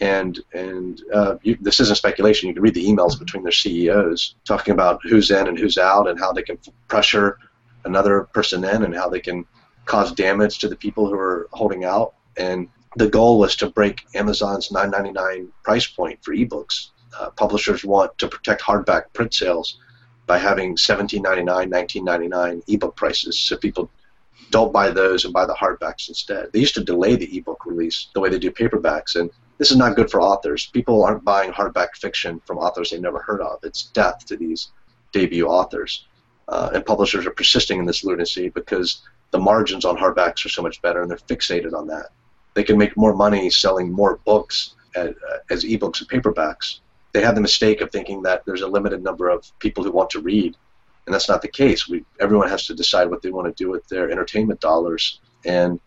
[0.00, 2.48] And and uh, you, this isn't speculation.
[2.48, 6.08] You can read the emails between their CEOs talking about who's in and who's out,
[6.08, 7.38] and how they can pressure
[7.84, 9.44] another person in, and how they can
[9.84, 12.14] cause damage to the people who are holding out.
[12.36, 16.88] And the goal was to break Amazon's 9.99 price point for ebooks.
[17.18, 19.78] Uh, publishers want to protect hardback print sales
[20.26, 23.90] by having 17.99, 19.99 ebook prices, so people
[24.50, 26.52] don't buy those and buy the hardbacks instead.
[26.52, 29.76] They used to delay the ebook release the way they do paperbacks, and this is
[29.76, 30.66] not good for authors.
[30.66, 33.60] People aren't buying hardback fiction from authors they've never heard of.
[33.62, 34.70] It's death to these
[35.12, 36.06] debut authors.
[36.48, 39.02] Uh, and publishers are persisting in this lunacy because
[39.34, 42.06] the margins on hardbacks are so much better, and they're fixated on that.
[42.54, 46.78] They can make more money selling more books as, uh, as ebooks and paperbacks.
[47.12, 50.10] They have the mistake of thinking that there's a limited number of people who want
[50.10, 50.56] to read
[51.06, 51.88] and that's not the case.
[51.88, 55.80] We everyone has to decide what they want to do with their entertainment dollars, and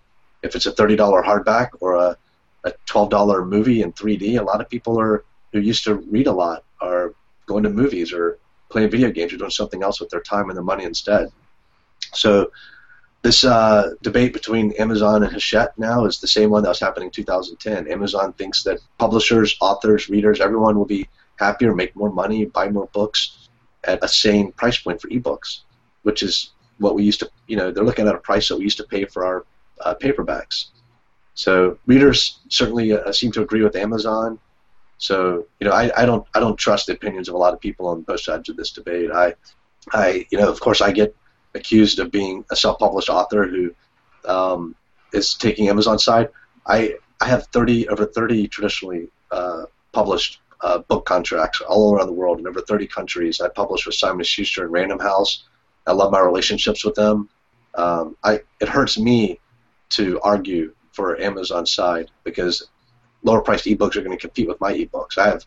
[0.43, 2.17] if it's a thirty dollar hardback or a,
[2.63, 6.27] a twelve dollar movie in 3D, a lot of people are who used to read
[6.27, 7.13] a lot are
[7.47, 8.37] going to movies or
[8.69, 11.29] playing video games or doing something else with their time and their money instead.
[12.13, 12.51] So
[13.27, 17.07] this uh, debate between Amazon and Hachette now is the same one that was happening
[17.07, 17.91] in 2010.
[17.91, 22.87] Amazon thinks that publishers, authors, readers, everyone will be happier, make more money, buy more
[22.93, 23.49] books
[23.83, 25.63] at a sane price point for ebooks,
[26.03, 28.63] which is what we used to, you know, they're looking at a price that we
[28.63, 29.45] used to pay for our
[29.81, 30.67] uh, paperbacks.
[31.33, 34.39] So readers certainly uh, seem to agree with Amazon.
[34.99, 37.59] So you know, I, I don't I don't trust the opinions of a lot of
[37.59, 39.11] people on both sides of this debate.
[39.11, 39.35] I
[39.91, 41.13] I you know, of course, I get
[41.55, 43.73] accused of being a self-published author who
[44.25, 44.75] um,
[45.13, 46.29] is taking Amazon's side.
[46.65, 52.13] I I have 30 over 30 traditionally uh, published uh, book contracts all around the
[52.13, 53.41] world in over 30 countries.
[53.41, 55.45] I published with Simon Schuster and Random House.
[55.85, 57.29] I love my relationships with them.
[57.75, 59.39] Um, I, it hurts me
[59.89, 62.69] to argue for Amazon's side because
[63.23, 65.17] lower priced ebooks are going to compete with my ebooks.
[65.17, 65.45] I have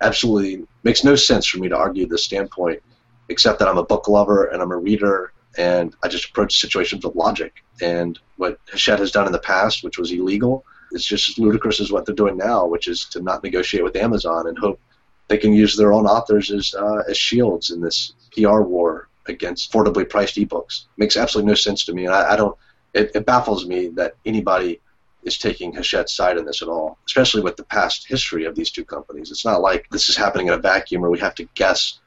[0.00, 2.82] absolutely makes no sense for me to argue this standpoint,
[3.28, 7.04] except that I'm a book lover and I'm a reader and I just approach situations
[7.04, 7.64] with logic.
[7.80, 11.80] And what Hachette has done in the past, which was illegal, is just as ludicrous
[11.80, 14.80] as what they're doing now, which is to not negotiate with Amazon and hope
[15.28, 19.72] they can use their own authors as uh, as shields in this PR war against
[19.72, 20.86] affordably priced ebooks.
[20.96, 22.56] Makes absolutely no sense to me, and I, I don't.
[22.92, 24.80] It, it, baffles me that anybody
[25.22, 28.72] is taking Hachette's side in this at all, especially with the past history of these
[28.72, 29.30] two companies.
[29.30, 32.00] It's not like this is happening in a vacuum where we have to guess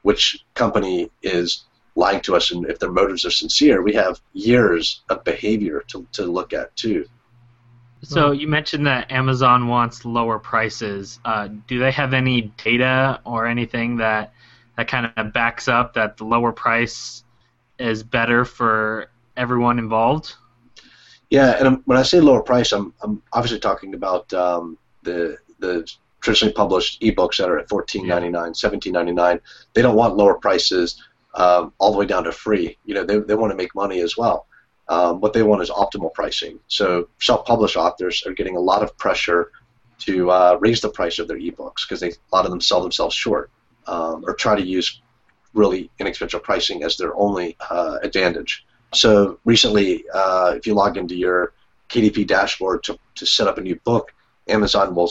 [0.00, 1.64] which company is
[2.00, 6.06] lying to us and if their motives are sincere, we have years of behavior to,
[6.12, 7.04] to look at too.
[8.02, 11.20] So you mentioned that Amazon wants lower prices.
[11.24, 14.32] Uh, do they have any data or anything that
[14.78, 17.22] that kind of backs up that the lower price
[17.78, 20.34] is better for everyone involved?
[21.28, 25.86] Yeah, and when I say lower price, I'm, I'm obviously talking about um, the the
[26.22, 29.40] traditionally published ebooks that are at $14.99, $17.99.
[29.72, 31.02] They don't want lower prices
[31.34, 32.76] um, all the way down to free.
[32.84, 34.46] You know, they, they want to make money as well.
[34.88, 36.58] Um, what they want is optimal pricing.
[36.66, 39.52] So self-published authors are getting a lot of pressure
[40.00, 43.14] to uh, raise the price of their ebooks because a lot of them sell themselves
[43.14, 43.50] short
[43.86, 45.00] um, or try to use
[45.54, 48.64] really inexpensive pricing as their only uh, advantage.
[48.94, 51.52] So recently, uh, if you log into your
[51.88, 54.12] KDP dashboard to, to set up a new book,
[54.48, 55.10] Amazon will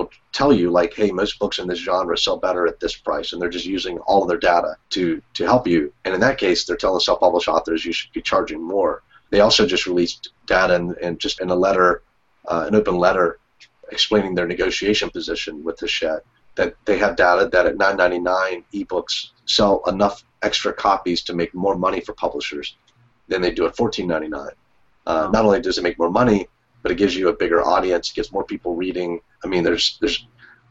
[0.00, 3.32] will tell you like, hey, most books in this genre sell better at this price,
[3.32, 5.92] and they're just using all of their data to to help you.
[6.04, 9.02] And in that case, they're telling self-published authors you should be charging more.
[9.30, 12.02] They also just released data and, and just in a letter,
[12.48, 13.38] uh, an open letter,
[13.92, 16.24] explaining their negotiation position with the Hachette
[16.56, 21.76] that they have data that at 9.99 ebooks sell enough extra copies to make more
[21.76, 22.76] money for publishers
[23.28, 24.50] than they do at 14.99.
[25.06, 26.48] Uh, not only does it make more money,
[26.82, 29.20] but it gives you a bigger audience, it gets more people reading.
[29.44, 30.26] I mean, there's there's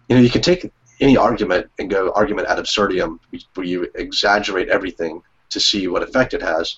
[0.07, 3.19] you know you can take any argument and go argument ad absurdum
[3.53, 6.77] where you exaggerate everything to see what effect it has.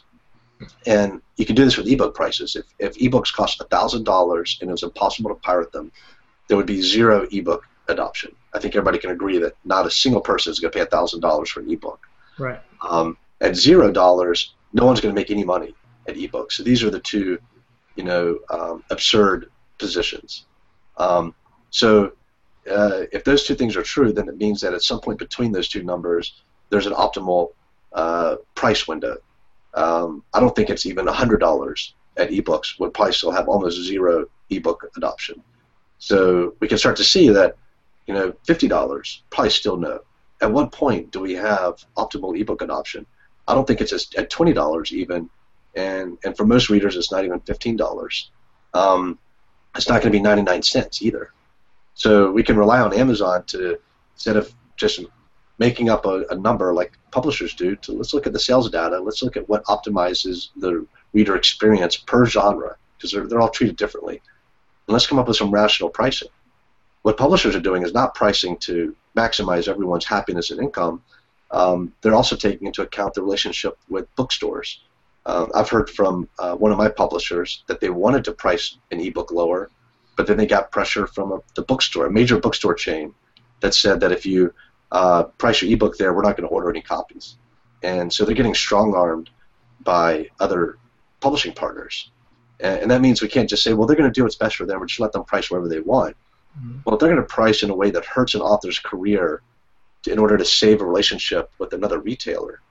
[0.85, 2.55] And you can do this with ebook prices.
[2.55, 5.91] If, if ebooks cost $1,000 and it was impossible to pirate them,
[6.47, 8.35] there would be zero ebook adoption.
[8.53, 11.47] I think everybody can agree that not a single person is going to pay $1,000
[11.47, 12.07] for an ebook.
[12.37, 12.61] Right.
[12.87, 15.73] Um, at zero dollars, no one's going to make any money
[16.07, 16.53] at ebooks.
[16.53, 17.39] So these are the two
[17.95, 20.45] you know, um, absurd positions.
[20.97, 21.33] Um,
[21.69, 22.13] so
[22.69, 25.51] uh, if those two things are true, then it means that at some point between
[25.51, 27.49] those two numbers, there's an optimal
[27.93, 29.17] uh, price window.
[29.73, 34.25] Um, I don't think it's even $100 at ebooks would probably still have almost zero
[34.49, 35.41] ebook adoption.
[35.97, 37.55] So we can start to see that,
[38.07, 40.01] you know, $50 probably still no.
[40.41, 43.05] At what point do we have optimal ebook adoption?
[43.47, 45.29] I don't think it's just at $20 even
[45.75, 48.31] and and for most readers, it's not even fifteen dollars.
[48.73, 49.19] Um,
[49.75, 51.31] it's not going to be ninety nine cents either.
[51.93, 53.79] So we can rely on Amazon to
[54.15, 55.01] instead of just
[55.61, 58.99] making up a, a, number like publishers do to let's look at the sales data
[58.99, 63.75] let's look at what optimizes the reader experience per genre because they're, they're all treated
[63.75, 64.15] differently
[64.87, 66.29] and let's come up with some rational pricing
[67.03, 71.01] what publishers are doing is not pricing to maximize everyone's happiness and income
[71.51, 74.81] um, they're also taking into account the relationship with bookstores
[75.25, 78.99] uh, I've heard from uh, one of my publishers that they wanted to price an
[78.99, 79.69] ebook lower,
[80.15, 83.13] but then they got pressure from a, the bookstore, a major bookstore chain,
[83.59, 84.53] that said that if you
[84.91, 87.37] uh, price your ebook there, we're not going to order any copies.
[87.83, 89.29] And so they're getting strong armed
[89.81, 90.77] by other
[91.19, 92.11] publishing partners.
[92.59, 94.55] And, and, that means we can't just say, well, they're going to do what's best
[94.55, 96.15] for them, or just let them price wherever they want.
[96.59, 96.79] Mm-hmm.
[96.83, 99.41] Well, if they're going to price in a way that hurts an author's career
[100.07, 102.61] in order to save a relationship with another retailer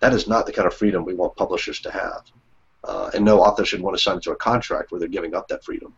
[0.00, 2.22] that is not the kind of freedom we want publishers to have.
[2.82, 5.46] Uh, and no author should want to sign into a contract where they're giving up
[5.48, 5.94] that freedom.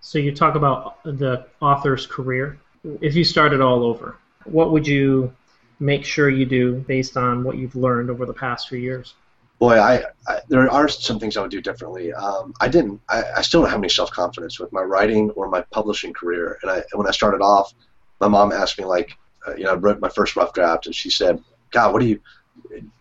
[0.00, 2.58] So you talk about the author's career.
[3.00, 5.34] If you started all over, what would you
[5.80, 9.14] make sure you do based on what you've learned over the past few years?
[9.58, 12.12] Boy, I, I there are some things I would do differently.
[12.12, 13.00] Um, I didn't.
[13.08, 16.58] I, I, still don't have any self confidence with my writing or my publishing career.
[16.60, 17.72] And I, when I started off,
[18.20, 19.16] my mom asked me like,
[19.46, 22.06] uh, you know, I wrote my first rough draft, and she said, "God, what do
[22.06, 22.20] you,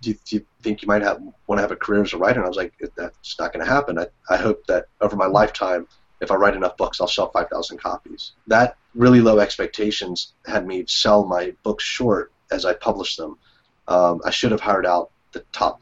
[0.02, 2.18] do you, do you think you might have want to have a career as a
[2.18, 2.40] writer?
[2.40, 4.00] And I was like, that's not going to happen.
[4.00, 5.88] I, I hope that over my lifetime,
[6.22, 8.34] if I write enough books, I'll sell 5,000 copies.
[8.48, 13.38] That really low expectations had me sell my books short as I published them.
[13.88, 15.82] Um, I should have hired out the top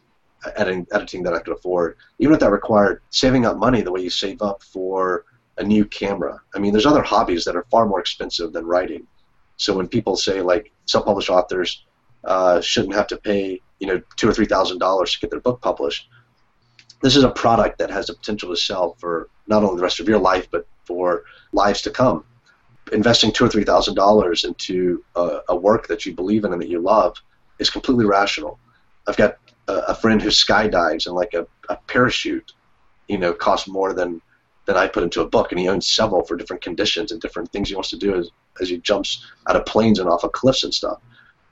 [0.55, 4.01] editing, editing that I could afford, even if that required saving up money the way
[4.01, 5.25] you save up for
[5.57, 6.41] a new camera.
[6.55, 9.07] I mean, there's other hobbies that are far more expensive than writing.
[9.57, 11.85] So when people say like self-published authors
[12.23, 15.39] uh, shouldn't have to pay you know two or three thousand dollars to get their
[15.39, 16.09] book published.
[17.01, 19.99] This is a product that has the potential to sell for not only the rest
[19.99, 22.23] of your life but for lives to come.
[22.91, 26.61] Investing two or three thousand dollars into a, a, work that you believe in and
[26.61, 27.17] that you love
[27.59, 28.59] is completely rational.
[29.07, 32.53] I've got a, a friend who skydives and like a, a parachute,
[33.07, 34.21] you know, costs more than
[34.65, 37.51] than I put into a book, and he owns several for different conditions and different
[37.51, 38.29] things he wants to do as,
[38.61, 40.99] as he jumps out of planes and off of cliffs and stuff.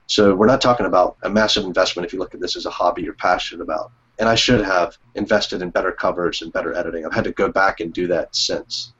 [0.06, 2.70] So we're not talking about a massive investment if you look at this as a
[2.70, 3.92] hobby you're passionate about.
[4.18, 7.06] And I should have invested in better covers and better editing.
[7.06, 8.92] I've had to go back and do that since.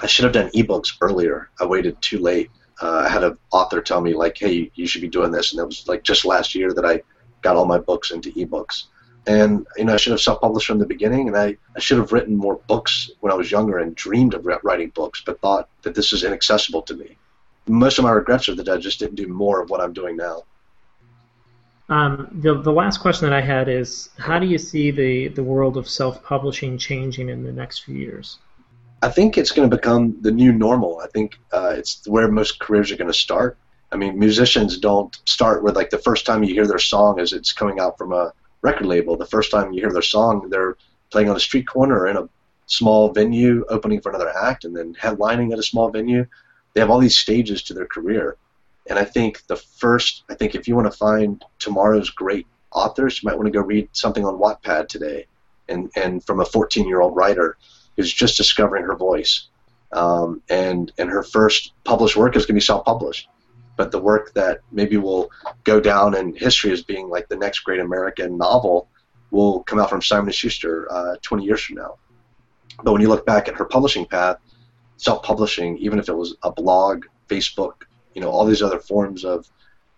[0.00, 1.50] I should have done ebooks earlier.
[1.60, 2.50] I waited too late.
[2.80, 5.60] Uh, I had an author tell me like, "Hey, you should be doing this," and
[5.60, 7.02] it was like just last year that I
[7.42, 8.84] got all my books into ebooks.
[9.26, 12.12] And you know, I should have self-published from the beginning, and I, I should have
[12.12, 15.94] written more books when I was younger and dreamed of writing books, but thought that
[15.94, 17.16] this is inaccessible to me.
[17.68, 20.16] Most of my regrets are that I just didn't do more of what I'm doing
[20.16, 20.44] now.
[21.88, 25.42] Um, the the last question that I had is, how do you see the the
[25.42, 28.38] world of self-publishing changing in the next few years?
[29.02, 31.00] I think it's going to become the new normal.
[31.00, 33.56] I think uh, it's where most careers are going to start.
[33.92, 37.32] I mean, musicians don't start with like the first time you hear their song is
[37.32, 39.16] it's coming out from a record label.
[39.16, 40.76] The first time you hear their song, they're
[41.10, 42.28] playing on a street corner or in a
[42.66, 46.26] small venue, opening for another act, and then headlining at a small venue.
[46.74, 48.36] They have all these stages to their career.
[48.88, 53.22] And I think the first, I think if you want to find tomorrow's great authors,
[53.22, 55.26] you might want to go read something on Wattpad today,
[55.68, 57.56] and and from a 14-year-old writer
[57.96, 59.48] who's just discovering her voice,
[59.92, 63.28] um, and and her first published work is going to be self-published,
[63.76, 65.30] but the work that maybe will
[65.64, 68.88] go down in history as being like the next great American novel
[69.30, 71.96] will come out from Simon & Schuster uh, 20 years from now.
[72.82, 74.38] But when you look back at her publishing path,
[74.98, 77.84] self-publishing, even if it was a blog, Facebook,
[78.14, 79.48] you know all these other forms of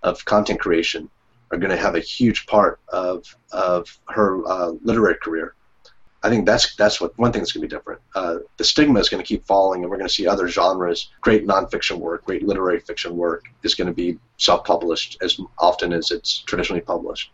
[0.03, 1.11] of content creation
[1.51, 5.55] are going to have a huge part of of her uh, literary career.
[6.23, 8.01] I think that's that's what one thing that's going to be different.
[8.15, 11.11] Uh, the stigma is going to keep falling, and we're going to see other genres,
[11.23, 16.11] great nonfiction work, great literary fiction work, is going to be self-published as often as
[16.11, 17.33] it's traditionally published.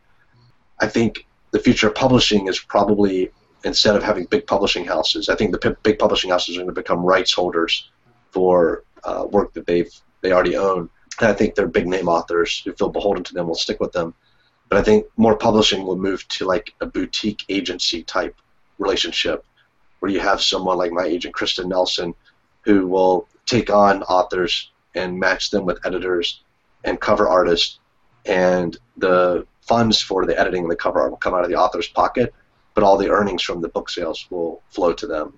[0.80, 3.32] I think the future of publishing is probably
[3.66, 6.74] instead of having big publishing houses, I think the p- big publishing houses are going
[6.74, 7.90] to become rights holders
[8.30, 9.92] for uh, work that they've
[10.22, 10.88] they already own.
[11.20, 13.92] And I think they're big name authors who feel beholden to them will stick with
[13.92, 14.14] them.
[14.68, 18.36] But I think more publishing will move to like a boutique agency type
[18.78, 19.44] relationship
[19.98, 22.14] where you have someone like my agent Kristin Nelson
[22.62, 26.42] who will take on authors and match them with editors
[26.84, 27.78] and cover artists
[28.26, 31.56] and the funds for the editing and the cover art will come out of the
[31.56, 32.32] author's pocket
[32.76, 35.32] but all the earnings from the book sales will flow to them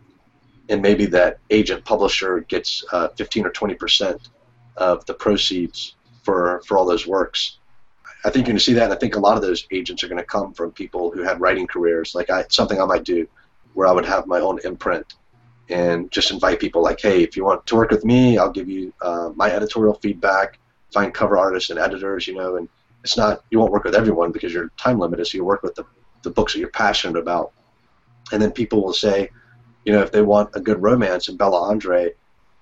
[0.68, 4.28] and maybe that agent publisher gets uh, 15 or 20 percent
[4.76, 7.59] of the proceeds for for all those works.
[8.24, 10.03] I think you're going to see that, and I think a lot of those agents
[10.03, 13.05] are going to come from people who had writing careers, like I, something I might
[13.05, 13.28] do,
[13.74, 15.14] where I would have my own imprint
[15.68, 18.68] and just invite people like, hey, if you want to work with me, I'll give
[18.68, 20.59] you uh, my editorial feedback,
[20.93, 22.68] find cover artists and editors, you know, and
[23.05, 25.76] it's not you won't work with everyone because your time limited, so you work with
[25.76, 25.84] the,
[26.23, 27.53] the books that you're passionate about,
[28.33, 29.31] and then people will say,
[29.85, 32.12] you know, if they want a good romance, and Bella Andre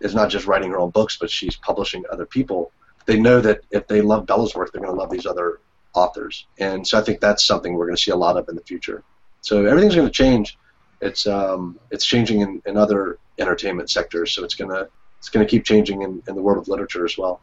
[0.00, 2.70] is not just writing her own books, but she's publishing other people.
[3.06, 5.60] They know that if they love Bella's work, they're going to love these other
[5.94, 8.54] authors, and so I think that's something we're going to see a lot of in
[8.54, 9.02] the future.
[9.40, 10.58] So everything's going to change.
[11.00, 14.88] It's um, it's changing in, in other entertainment sectors, so it's gonna
[15.18, 17.40] it's gonna keep changing in, in the world of literature as well.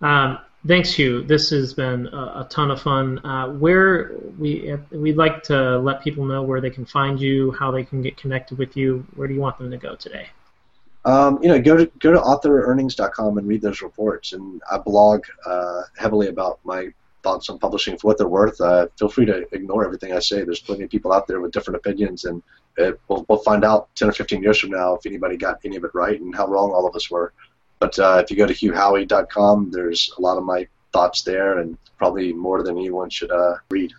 [0.00, 1.22] Um, thanks, Hugh.
[1.22, 3.24] This has been a, a ton of fun.
[3.24, 7.70] Uh, where we we'd like to let people know where they can find you, how
[7.70, 9.06] they can get connected with you.
[9.14, 10.28] Where do you want them to go today?
[11.04, 14.32] Um, you know, go to go to authorearnings.com and read those reports.
[14.32, 16.88] And I blog uh, heavily about my
[17.22, 18.60] thoughts on publishing for what they're worth.
[18.60, 20.44] Uh, feel free to ignore everything I say.
[20.44, 22.42] There's plenty of people out there with different opinions, and
[22.76, 25.76] it, we'll, we'll find out 10 or 15 years from now if anybody got any
[25.76, 27.32] of it right and how wrong all of us were.
[27.84, 31.76] But uh, if you go to hughhowey.com, there's a lot of my thoughts there, and
[31.98, 33.92] probably more than anyone should uh, read.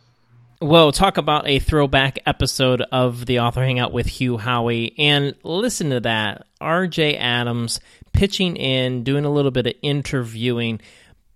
[0.59, 4.95] Well, talk about a throwback episode of the Author Hangout with Hugh Howey.
[4.97, 6.47] And listen to that.
[6.59, 7.79] RJ Adams
[8.11, 10.81] pitching in, doing a little bit of interviewing.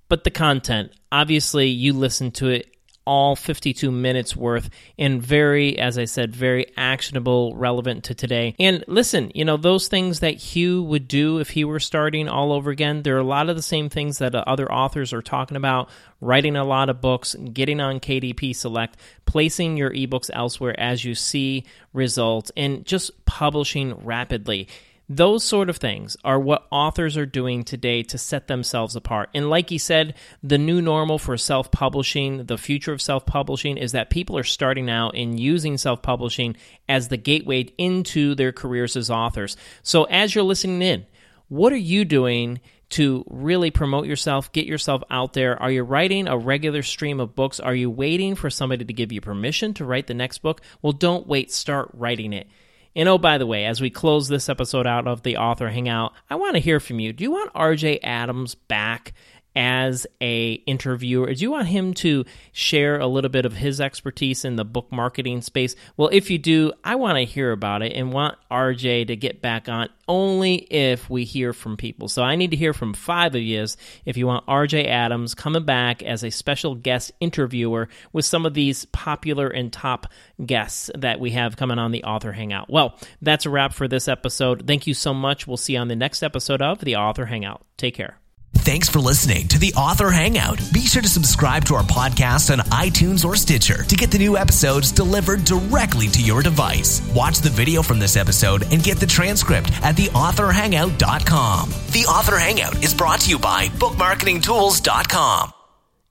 [0.07, 2.75] But the content, obviously, you listen to it
[3.09, 8.53] all 52 minutes worth and very, as I said, very actionable, relevant to today.
[8.59, 12.53] And listen, you know, those things that Hugh would do if he were starting all
[12.53, 15.23] over again, there are a lot of the same things that uh, other authors are
[15.23, 15.89] talking about
[16.21, 18.95] writing a lot of books, getting on KDP Select,
[19.25, 24.67] placing your ebooks elsewhere as you see results, and just publishing rapidly.
[25.11, 29.29] Those sort of things are what authors are doing today to set themselves apart.
[29.33, 33.77] And like he said, the new normal for self publishing, the future of self publishing,
[33.77, 36.55] is that people are starting out and using self publishing
[36.87, 39.57] as the gateway into their careers as authors.
[39.81, 41.07] So as you're listening in,
[41.47, 42.59] what are you doing?
[42.89, 45.61] to really promote yourself, get yourself out there?
[45.61, 47.59] Are you writing a regular stream of books?
[47.59, 50.61] Are you waiting for somebody to give you permission to write the next book?
[50.81, 52.47] Well, don't wait, start writing it.
[52.95, 56.13] And oh, by the way, as we close this episode out of the author hangout,
[56.29, 57.13] I want to hear from you.
[57.13, 59.13] Do you want RJ Adams back
[59.55, 61.33] as a interviewer?
[61.33, 64.91] Do you want him to share a little bit of his expertise in the book
[64.91, 65.75] marketing space?
[65.97, 69.41] Well, if you do, I want to hear about it and want RJ to get
[69.41, 72.07] back on only if we hear from people.
[72.07, 73.65] So I need to hear from five of you
[74.05, 78.53] if you want RJ Adams coming back as a special guest interviewer with some of
[78.53, 80.07] these popular and top
[80.45, 82.69] guests that we have coming on the Author Hangout.
[82.69, 84.65] Well, that's a wrap for this episode.
[84.65, 85.47] Thank you so much.
[85.47, 87.65] We'll see you on the next episode of the Author Hangout.
[87.77, 88.18] Take care.
[88.57, 90.59] Thanks for listening to the Author Hangout.
[90.73, 94.37] Be sure to subscribe to our podcast on iTunes or Stitcher to get the new
[94.37, 97.01] episodes delivered directly to your device.
[97.15, 101.69] Watch the video from this episode and get the transcript at theauthorhangout.com.
[101.91, 105.53] The Author Hangout is brought to you by bookmarketingtools.com.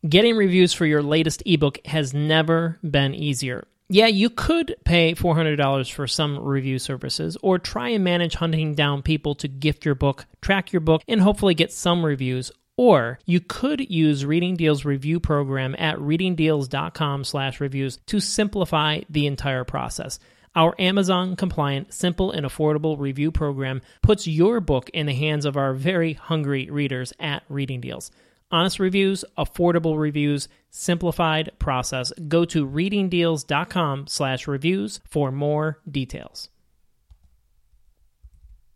[0.09, 3.67] Getting reviews for your latest ebook has never been easier.
[3.91, 9.01] Yeah, you could pay $400 for some review services or try and manage hunting down
[9.01, 12.53] people to gift your book, track your book, and hopefully get some reviews.
[12.77, 20.19] Or you could use Reading Deals review program at readingdeals.com/reviews to simplify the entire process.
[20.55, 25.57] Our Amazon compliant, simple, and affordable review program puts your book in the hands of
[25.57, 28.11] our very hungry readers at Reading Deals.
[28.51, 32.13] Honest reviews, affordable reviews, simplified process.
[32.29, 36.49] Go to readingdeals.com slash reviews for more details.